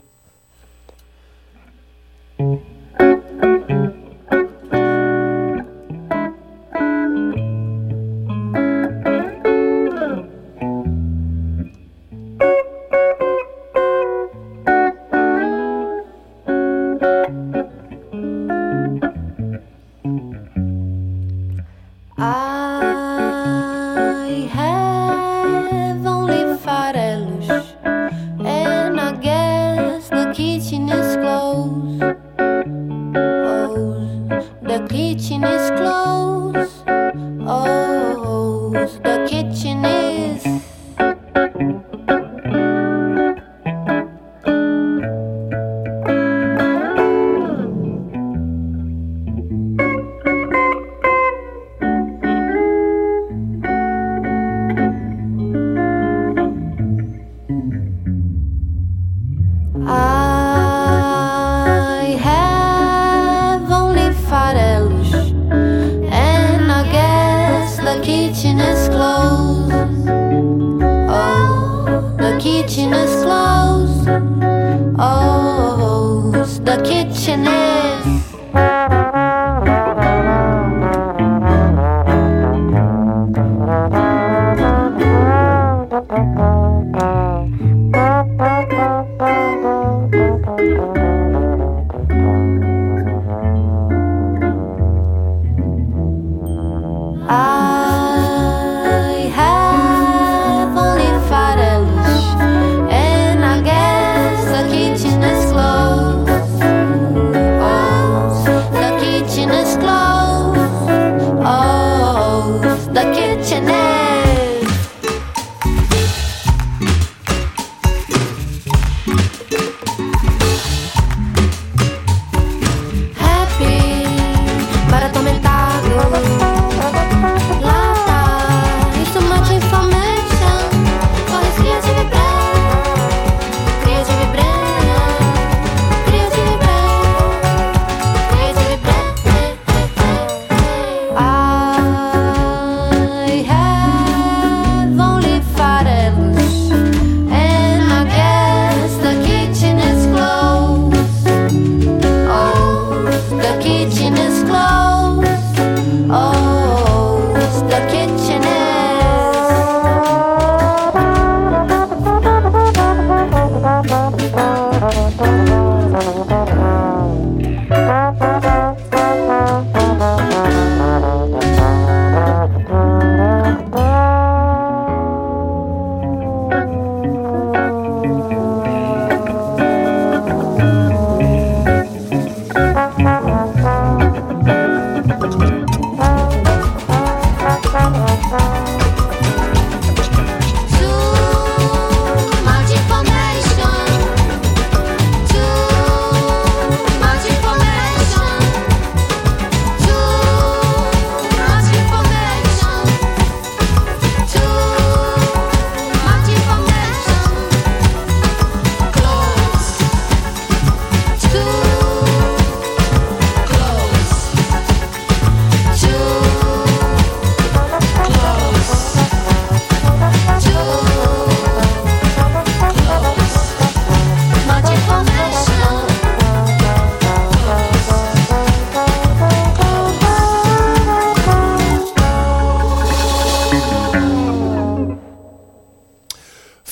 Looking 77.34 77.48
at 77.48 77.83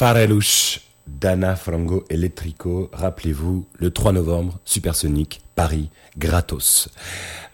Farelouche, 0.03 0.81
Dana 1.07 1.55
Frango 1.55 2.05
Electrico, 2.11 2.91
rappelez-vous, 2.93 3.67
le 3.79 3.93
3 3.93 4.11
novembre, 4.11 4.59
Supersonic, 4.65 5.43
Paris, 5.55 5.91
gratos. 6.19 6.89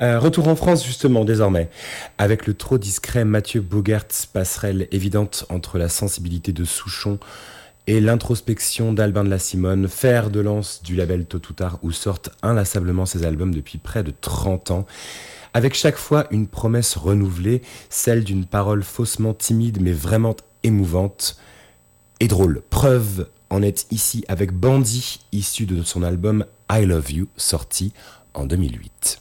Euh, 0.01 0.19
retour 0.19 0.49
en 0.49 0.57
France 0.57 0.83
justement 0.83 1.27
désormais, 1.27 1.69
avec 2.17 2.47
le 2.47 2.55
trop 2.55 2.79
discret 2.79 3.27
Mathieu 3.27 3.61
Bogart, 3.61 4.07
passerelle 4.33 4.89
évidente 4.93 5.45
entre 5.51 5.77
la 5.77 5.91
sensibilité 5.91 6.53
de 6.53 6.65
Souchon 6.65 7.19
et 7.87 8.01
l'introspection 8.01 8.95
d'Albin 8.95 9.25
de 9.25 9.29
la 9.29 9.39
Simone, 9.39 9.87
fer 9.87 10.31
de 10.31 10.41
lance 10.41 10.83
du 10.83 10.97
label 10.97 11.27
Tôt 11.27 11.43
ou 11.51 11.53
Tard 11.53 11.79
où 11.83 11.93
sortent 11.93 12.31
inlassablement 12.43 13.05
ses 13.05 13.27
albums 13.27 13.55
depuis 13.55 13.77
près 13.77 14.03
de 14.03 14.15
30 14.23 14.71
ans. 14.71 14.87
Avec 15.53 15.75
chaque 15.75 15.99
fois 15.99 16.27
une 16.31 16.47
promesse 16.47 16.97
renouvelée, 16.97 17.61
celle 17.91 18.25
d'une 18.25 18.47
parole 18.47 18.85
faussement 18.85 19.35
timide 19.35 19.83
mais 19.83 19.93
vraiment 19.93 20.35
émouvante, 20.63 21.37
et 22.21 22.29
drôle. 22.29 22.63
Preuve 22.71 23.29
en 23.51 23.63
est 23.63 23.87
ici 23.91 24.25
avec 24.29 24.53
Bandy, 24.53 25.21
issu 25.33 25.67
de 25.67 25.83
son 25.83 26.03
album 26.03 26.45
I 26.71 26.85
Love 26.85 27.11
You, 27.13 27.29
sorti 27.37 27.93
en 28.35 28.45
2008. 28.45 29.21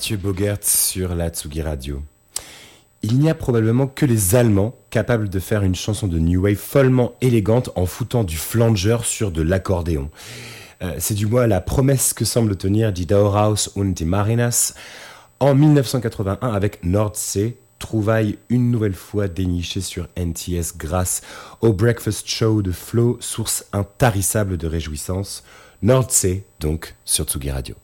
Mathieu 0.00 0.16
Bogert 0.16 0.56
sur 0.62 1.14
la 1.14 1.28
Tsugi 1.28 1.60
Radio. 1.60 2.00
Il 3.02 3.18
n'y 3.18 3.28
a 3.28 3.34
probablement 3.34 3.86
que 3.86 4.06
les 4.06 4.34
Allemands 4.34 4.74
capables 4.88 5.28
de 5.28 5.38
faire 5.38 5.62
une 5.62 5.74
chanson 5.74 6.06
de 6.06 6.18
New 6.18 6.40
Wave 6.40 6.56
follement 6.56 7.12
élégante 7.20 7.68
en 7.74 7.84
foutant 7.84 8.24
du 8.24 8.38
flanger 8.38 8.96
sur 9.02 9.30
de 9.30 9.42
l'accordéon. 9.42 10.08
Euh, 10.80 10.94
c'est 10.96 11.12
du 11.12 11.26
moins 11.26 11.46
la 11.46 11.60
promesse 11.60 12.14
que 12.14 12.24
semble 12.24 12.56
tenir 12.56 12.94
Die 12.94 13.04
Dauerhaus 13.04 13.72
und 13.76 13.92
die 13.92 14.06
Marinas 14.06 14.72
en 15.38 15.54
1981 15.54 16.48
avec 16.50 16.82
Nordsee, 16.82 17.56
trouvaille 17.78 18.38
une 18.48 18.70
nouvelle 18.70 18.94
fois 18.94 19.28
dénichée 19.28 19.82
sur 19.82 20.08
NTS 20.16 20.78
grâce 20.78 21.20
au 21.60 21.74
Breakfast 21.74 22.26
Show 22.26 22.62
de 22.62 22.72
Flo, 22.72 23.18
source 23.20 23.66
intarissable 23.74 24.56
de 24.56 24.66
réjouissance. 24.66 25.44
Nordsee, 25.82 26.44
donc, 26.58 26.94
sur 27.04 27.26
Tsugi 27.26 27.50
Radio. 27.50 27.74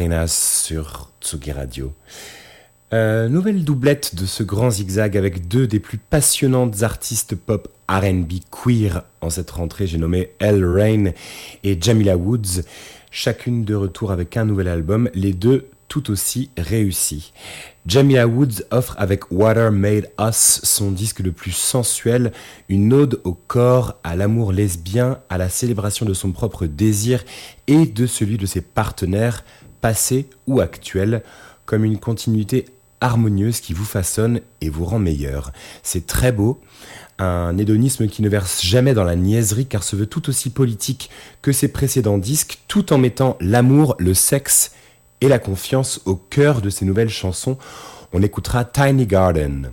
Die 0.00 0.08
Marinas 0.08 0.64
sur 0.64 1.10
Tsugi 1.20 1.52
Radio. 1.52 1.92
Euh, 2.92 3.28
nouvelle 3.28 3.64
doublette 3.64 4.14
de 4.14 4.24
ce 4.24 4.42
grand 4.42 4.70
zigzag 4.70 5.16
avec 5.16 5.46
deux 5.46 5.66
des 5.66 5.78
plus 5.78 5.98
passionnantes 5.98 6.82
artistes 6.82 7.34
pop 7.34 7.68
RB 7.88 8.32
queer 8.50 9.04
en 9.20 9.28
cette 9.28 9.50
rentrée. 9.50 9.86
J'ai 9.86 9.98
nommé 9.98 10.30
Elle 10.38 10.64
Rain 10.64 11.12
et 11.64 11.78
Jamila 11.78 12.16
Woods, 12.16 12.62
chacune 13.10 13.64
de 13.64 13.74
retour 13.74 14.10
avec 14.10 14.38
un 14.38 14.46
nouvel 14.46 14.68
album, 14.68 15.10
les 15.14 15.34
deux 15.34 15.68
tout 15.88 16.10
aussi 16.10 16.50
réussis. 16.56 17.32
Jamila 17.86 18.26
Woods 18.26 18.62
offre 18.70 18.94
avec 18.98 19.30
Water 19.30 19.70
Made 19.70 20.08
Us 20.18 20.60
son 20.62 20.92
disque 20.92 21.20
le 21.20 21.32
plus 21.32 21.52
sensuel, 21.52 22.32
une 22.70 22.92
ode 22.94 23.20
au 23.24 23.34
corps, 23.34 23.98
à 24.04 24.16
l'amour 24.16 24.52
lesbien, 24.52 25.18
à 25.28 25.36
la 25.36 25.50
célébration 25.50 26.06
de 26.06 26.14
son 26.14 26.32
propre 26.32 26.66
désir 26.66 27.22
et 27.66 27.86
de 27.86 28.06
celui 28.06 28.38
de 28.38 28.46
ses 28.46 28.60
partenaires, 28.60 29.44
passés 29.80 30.28
ou 30.46 30.60
actuels, 30.60 31.22
comme 31.66 31.84
une 31.84 31.98
continuité 31.98 32.66
harmonieuse 33.00 33.60
qui 33.60 33.72
vous 33.72 33.84
façonne 33.84 34.40
et 34.60 34.68
vous 34.68 34.84
rend 34.84 34.98
meilleur. 34.98 35.52
C'est 35.82 36.06
très 36.06 36.32
beau, 36.32 36.60
un 37.18 37.56
hédonisme 37.58 38.06
qui 38.06 38.22
ne 38.22 38.28
verse 38.28 38.62
jamais 38.62 38.94
dans 38.94 39.04
la 39.04 39.16
niaiserie 39.16 39.66
car 39.66 39.82
se 39.82 39.96
veut 39.96 40.06
tout 40.06 40.28
aussi 40.28 40.50
politique 40.50 41.10
que 41.42 41.52
ses 41.52 41.68
précédents 41.68 42.18
disques, 42.18 42.58
tout 42.68 42.92
en 42.92 42.98
mettant 42.98 43.36
l'amour, 43.40 43.94
le 43.98 44.14
sexe 44.14 44.72
et 45.20 45.28
la 45.28 45.38
confiance 45.38 46.00
au 46.06 46.16
cœur 46.16 46.62
de 46.62 46.70
ses 46.70 46.84
nouvelles 46.84 47.10
chansons. 47.10 47.58
On 48.12 48.22
écoutera 48.22 48.64
Tiny 48.64 49.06
Garden. 49.06 49.70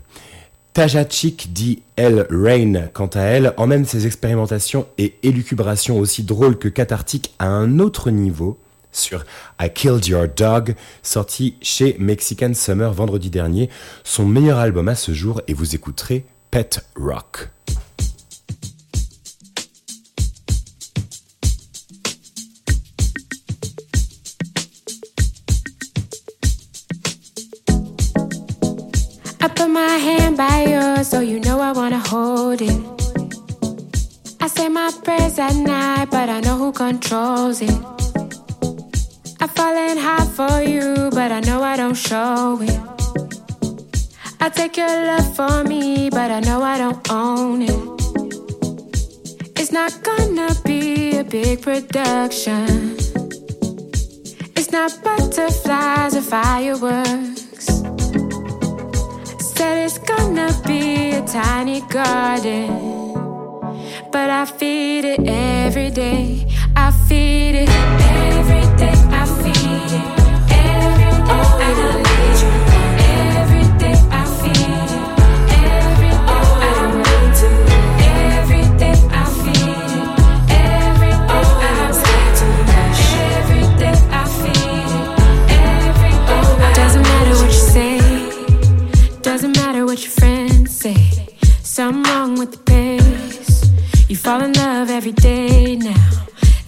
Tajachik 0.74 1.54
dit 1.54 1.82
Elle 1.96 2.28
Rain, 2.30 2.90
quant 2.94 3.08
à 3.08 3.22
elle, 3.22 3.54
emmène 3.58 3.86
ses 3.86 4.06
expérimentations 4.06 4.86
et 4.98 5.16
élucubrations 5.24 5.98
aussi 5.98 6.24
drôles 6.24 6.60
que 6.60 6.68
cathartiques 6.68 7.34
à 7.40 7.48
un 7.48 7.80
autre 7.80 8.12
niveau 8.12 8.60
sur 8.98 9.24
I 9.62 9.70
Killed 9.74 10.06
Your 10.08 10.28
Dog, 10.28 10.76
sorti 11.04 11.56
chez 11.62 11.96
Mexican 12.00 12.54
Summer 12.54 12.92
vendredi 12.92 13.30
dernier, 13.30 13.70
son 14.04 14.26
meilleur 14.26 14.58
album 14.58 14.88
à 14.88 14.96
ce 14.96 15.14
jour, 15.14 15.42
et 15.48 15.54
vous 15.54 15.76
écouterez 15.76 16.26
Pet 16.52 16.82
Rock. 16.96 17.50
I 29.40 29.48
put 29.50 29.70
my 29.70 29.98
hand 29.98 30.36
by 30.36 30.66
yours 30.68 31.08
so 31.08 31.22
you 31.22 31.40
know 31.40 31.60
I 31.60 31.72
wanna 31.72 32.00
hold 32.00 32.62
it. 32.62 32.98
I 34.42 34.48
say 34.48 34.70
my 34.70 34.92
prayers 35.04 35.38
at 35.40 35.56
night, 35.56 36.10
but 36.10 36.30
I 36.30 36.42
know 36.42 36.58
who 36.58 36.72
controls 36.72 37.62
it. 37.62 37.72
Falling 39.58 39.98
hard 39.98 40.30
for 40.30 40.62
you, 40.62 41.10
but 41.12 41.32
I 41.32 41.40
know 41.40 41.64
I 41.64 41.76
don't 41.78 41.96
show 41.96 42.60
it. 42.62 42.80
I 44.40 44.50
take 44.50 44.78
your 44.78 44.88
love 44.88 45.36
for 45.36 45.64
me, 45.64 46.12
but 46.12 46.30
I 46.30 46.42
know 46.42 46.62
I 46.62 46.78
don't 46.78 47.12
own 47.12 47.64
it. 47.64 47.98
It's 49.60 49.72
not 49.72 49.92
gonna 50.04 50.50
be 50.64 51.18
a 51.18 51.24
big 51.24 51.64
production. 51.64 52.96
It's 54.56 54.72
not 54.72 54.92
butterflies 55.04 56.16
or 56.16 56.22
fireworks. 56.22 57.66
Said 59.56 59.86
it's 59.86 59.98
gonna 59.98 60.54
be 60.68 61.14
a 61.14 61.26
tiny 61.26 61.82
garden. 61.82 62.70
But 64.12 64.30
I 64.30 64.46
feed 64.46 65.04
it 65.04 65.22
every 65.28 65.90
day. 65.90 66.48
I 66.76 66.92
feed 67.08 67.56
it 67.56 68.17
fall 94.28 94.44
in 94.44 94.52
love 94.52 94.90
every 94.90 95.14
day 95.14 95.78
now. 95.78 96.10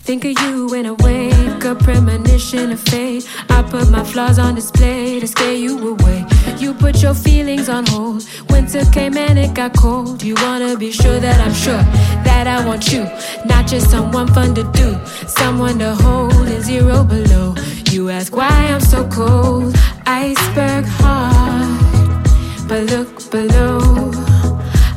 Think 0.07 0.23
of 0.23 0.31
you 0.43 0.67
when 0.67 0.85
I 0.85 0.91
wake 1.07 1.65
up, 1.65 1.79
premonition 1.79 2.71
of 2.71 2.79
fate. 2.79 3.27
I 3.49 3.61
put 3.63 3.89
my 3.89 4.01
flaws 4.01 4.39
on 4.39 4.55
display 4.55 5.19
to 5.19 5.27
scare 5.27 5.59
you 5.65 5.73
away. 5.89 6.25
You 6.57 6.73
put 6.73 7.03
your 7.03 7.13
feelings 7.13 7.67
on 7.67 7.85
hold. 7.87 8.23
Winter 8.49 8.85
came 8.93 9.17
and 9.17 9.37
it 9.37 9.53
got 9.53 9.75
cold. 9.75 10.23
You 10.23 10.35
wanna 10.35 10.77
be 10.77 10.93
sure 10.93 11.19
that 11.19 11.37
I'm 11.45 11.53
sure 11.53 11.83
that 12.27 12.47
I 12.47 12.65
want 12.65 12.93
you, 12.93 13.03
not 13.43 13.67
just 13.67 13.91
someone 13.91 14.27
fun 14.27 14.55
to 14.55 14.63
do, 14.81 14.89
someone 15.27 15.79
to 15.79 15.95
hold 15.95 16.47
in 16.47 16.61
zero 16.61 17.03
below. 17.03 17.55
You 17.91 18.09
ask 18.09 18.33
why 18.33 18.55
I'm 18.73 18.79
so 18.79 19.05
cold, 19.09 19.75
iceberg 20.05 20.85
heart, 20.85 22.25
but 22.69 22.83
look 22.93 23.29
below, 23.29 24.13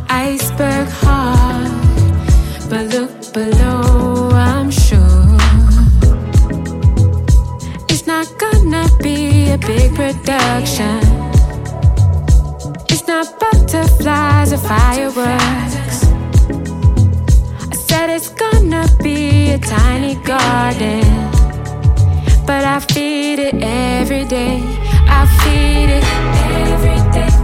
iceberg 0.09 0.89
heart, 1.03 1.42
but 2.73 2.87
look 2.87 3.35
below. 3.35 4.31
I'm 4.33 4.71
sure 4.71 5.37
it's 7.91 8.07
not 8.07 8.27
gonna 8.39 8.87
be 9.03 9.51
a 9.51 9.59
big 9.59 9.95
production. 9.95 11.01
It's 12.89 13.07
not 13.07 13.27
butterflies 13.39 14.55
or 14.55 14.63
fireworks. 14.73 15.99
I 17.73 17.77
said 17.89 18.09
it's 18.09 18.31
gonna 18.31 18.87
be 19.03 19.51
a 19.51 19.59
tiny 19.59 20.15
garden. 20.33 21.05
But 22.47 22.65
I 22.65 22.81
feed 22.81 23.39
it 23.39 23.57
every 23.63 24.25
day. 24.25 24.57
I 25.19 25.21
feed 25.41 25.91
it 25.99 26.05
every 26.71 27.01
day. 27.13 27.42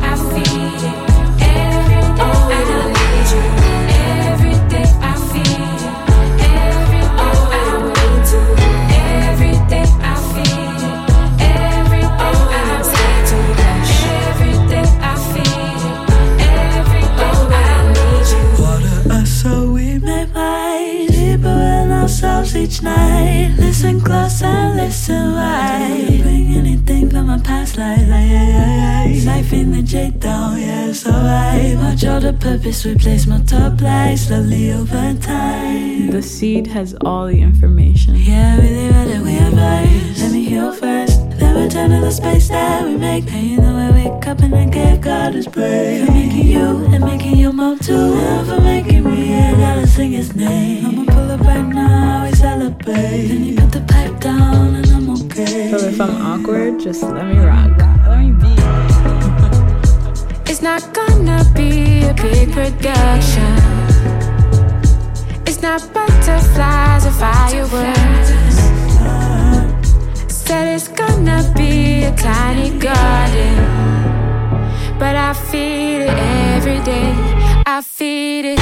Alright. 32.19 32.25
Watch 32.25 32.25
all 32.25 32.33
the 32.33 32.39
purpose 32.39 32.85
we 32.85 32.95
place, 32.95 33.27
multiply 33.27 34.15
slowly 34.15 34.73
over 34.73 35.15
time. 35.21 36.11
The 36.11 36.23
seed 36.23 36.67
has 36.69 36.95
all 37.05 37.27
the 37.27 37.41
information. 37.41 38.17
Yeah, 38.17 38.57
really 38.57 38.91
rather 38.91 39.23
we 39.23 39.37
advise. 39.39 40.23
Let 40.23 40.33
me 40.33 40.45
heal 40.45 40.73
first. 40.73 41.31
Then 41.39 41.55
return 41.65 41.91
to 41.91 42.01
the 42.01 42.11
space 42.11 42.49
that 42.49 42.85
we 42.85 42.97
make. 42.97 43.31
And 43.33 43.47
you 43.47 43.57
know 43.59 43.77
I 43.77 43.91
wake 43.91 44.27
up 44.27 44.41
and 44.41 44.55
I 44.55 44.67
give 44.67 45.01
God 45.01 45.35
his 45.35 45.47
praise. 45.47 46.07
For 46.07 46.13
making 46.13 46.47
you 46.47 46.87
and 46.93 47.05
making 47.05 47.37
your 47.37 47.53
mom 47.53 47.79
too. 47.79 47.95
And 47.95 48.47
for 48.47 48.61
making 48.61 49.05
me, 49.05 49.35
I 49.35 49.53
gotta 49.53 49.87
sing 49.87 50.13
his 50.13 50.35
name. 50.35 50.87
I'ma 50.87 51.05
pull 51.13 51.31
up 51.31 51.41
right 51.41 51.63
now, 51.63 52.25
we 52.25 52.33
celebrate. 52.37 53.29
Then 53.29 53.45
you 53.45 53.57
put 53.57 53.73
the 53.73 53.81
pipe 53.81 54.21
down 54.21 54.75
and 54.75 54.87
I'm 54.89 55.11
okay. 55.11 55.71
So 55.71 55.79
if 55.87 56.01
I'm 56.01 56.17
awkward, 56.23 56.81
just 56.81 57.03
let 57.03 57.27
me 57.27 57.39
rock. 57.39 57.77
Let 58.07 58.21
me 58.21 58.33
be. 58.33 58.59
It's 60.51 60.63
not 60.63 60.93
gonna 60.93 61.45
be 61.55 61.88
a 62.05 62.15
big 62.15 62.53
production. 62.53 63.55
It's 65.47 65.63
not 65.63 65.81
butterflies 65.93 67.07
or 67.07 67.13
fireworks. 67.13 68.57
Said 70.29 70.75
it's 70.75 70.89
gonna 70.89 71.53
be 71.57 72.05
a 72.05 72.15
tiny 72.17 72.71
garden. 72.79 73.57
But 74.99 75.15
I 75.17 75.33
feed 75.33 76.03
it 76.09 76.19
every 76.55 76.81
day. 76.85 77.13
I 77.67 77.83
feed 77.83 78.45
it 78.45 78.58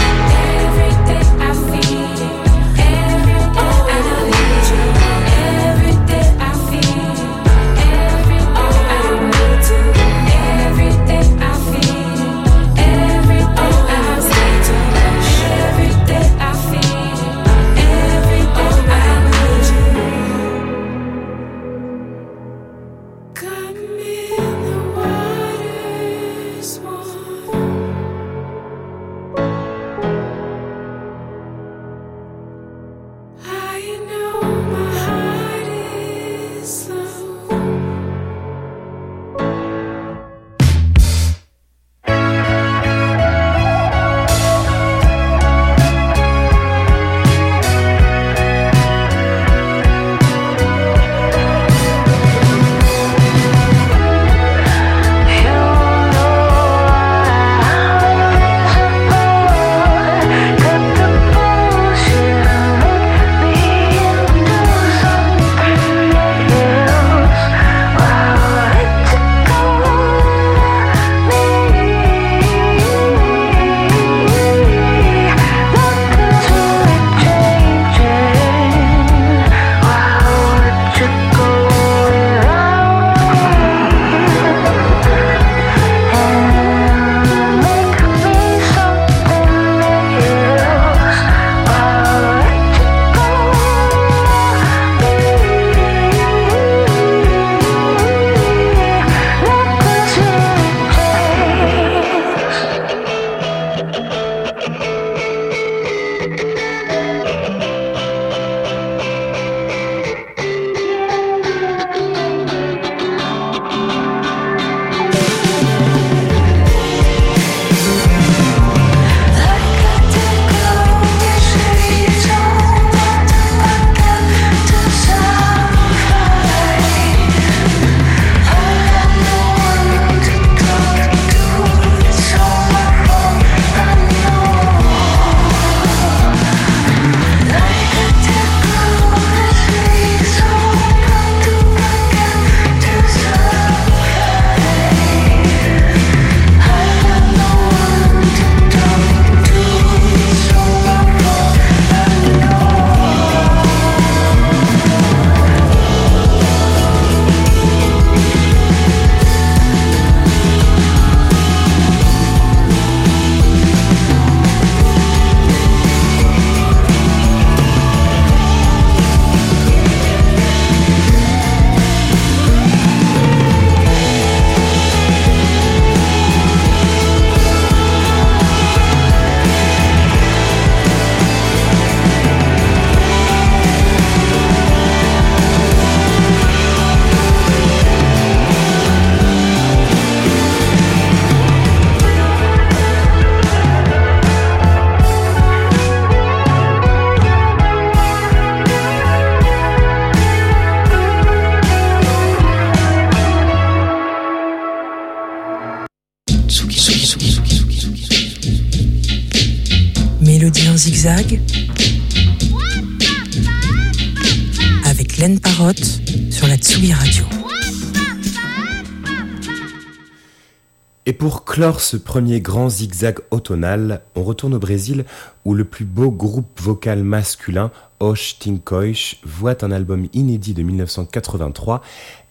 clore 221.57 221.81
ce 221.81 221.97
premier 221.97 222.43
grand 222.43 222.69
zigzag 222.69 223.21
automnal, 223.31 224.03
on 224.15 224.23
retourne 224.23 224.53
au 224.53 224.59
Brésil 224.59 225.07
où 225.47 225.55
le 225.55 225.65
plus 225.65 225.87
beau 225.87 226.11
groupe 226.11 226.61
vocal 226.61 227.03
masculin, 227.03 227.71
Osh 227.99 228.39
Tinkoish, 228.39 229.23
voit 229.25 229.65
un 229.65 229.73
album 229.73 230.07
inédit 230.13 230.53
de 230.53 230.63
1983 230.63 231.81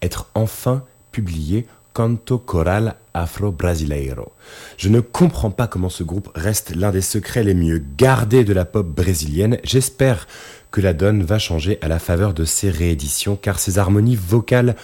être 0.03 0.27
enfin 0.35 0.83
publié 1.11 1.65
Canto 1.93 2.37
Choral 2.37 2.97
Afro 3.15 3.51
Brasileiro. 3.51 4.31
Je 4.77 4.89
ne 4.89 4.99
comprends 4.99 5.49
pas 5.49 5.65
comment 5.65 5.89
ce 5.89 6.03
groupe 6.03 6.29
reste 6.35 6.75
l'un 6.75 6.91
des 6.91 7.01
secrets 7.01 7.43
les 7.43 7.55
mieux 7.55 7.83
gardés 7.97 8.43
de 8.43 8.53
la 8.53 8.65
pop 8.65 8.85
brésilienne. 8.85 9.57
J'espère 9.63 10.27
que 10.69 10.81
la 10.81 10.93
donne 10.93 11.23
va 11.23 11.39
changer 11.39 11.79
à 11.81 11.87
la 11.87 11.97
faveur 11.97 12.35
de 12.35 12.45
ces 12.45 12.69
rééditions 12.69 13.37
car 13.37 13.57
ces 13.57 13.79
harmonies 13.79 14.17
vocales 14.17 14.75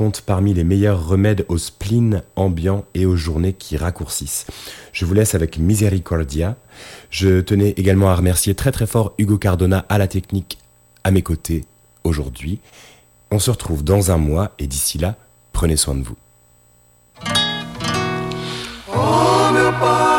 comptent 0.00 0.22
parmi 0.22 0.54
les 0.54 0.64
meilleurs 0.64 1.06
remèdes 1.06 1.44
au 1.48 1.58
spleen 1.58 2.22
ambiant 2.34 2.86
et 2.94 3.04
aux 3.04 3.16
journées 3.16 3.52
qui 3.52 3.76
raccourcissent. 3.76 4.46
Je 4.94 5.04
vous 5.04 5.12
laisse 5.12 5.34
avec 5.34 5.58
Misericordia. 5.58 6.56
Je 7.10 7.42
tenais 7.42 7.74
également 7.76 8.08
à 8.08 8.14
remercier 8.14 8.54
très 8.54 8.72
très 8.72 8.86
fort 8.86 9.12
Hugo 9.18 9.36
Cardona 9.36 9.84
à 9.90 9.98
la 9.98 10.08
technique 10.08 10.56
à 11.04 11.10
mes 11.10 11.20
côtés 11.20 11.66
aujourd'hui. 12.02 12.60
On 13.30 13.38
se 13.38 13.50
retrouve 13.50 13.84
dans 13.84 14.10
un 14.10 14.16
mois 14.16 14.52
et 14.58 14.66
d'ici 14.66 14.96
là, 14.96 15.16
prenez 15.52 15.76
soin 15.76 15.94
de 15.94 16.02
vous. 16.02 16.16
Oh 18.96 20.09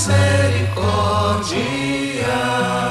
misericórdia. 0.00 2.89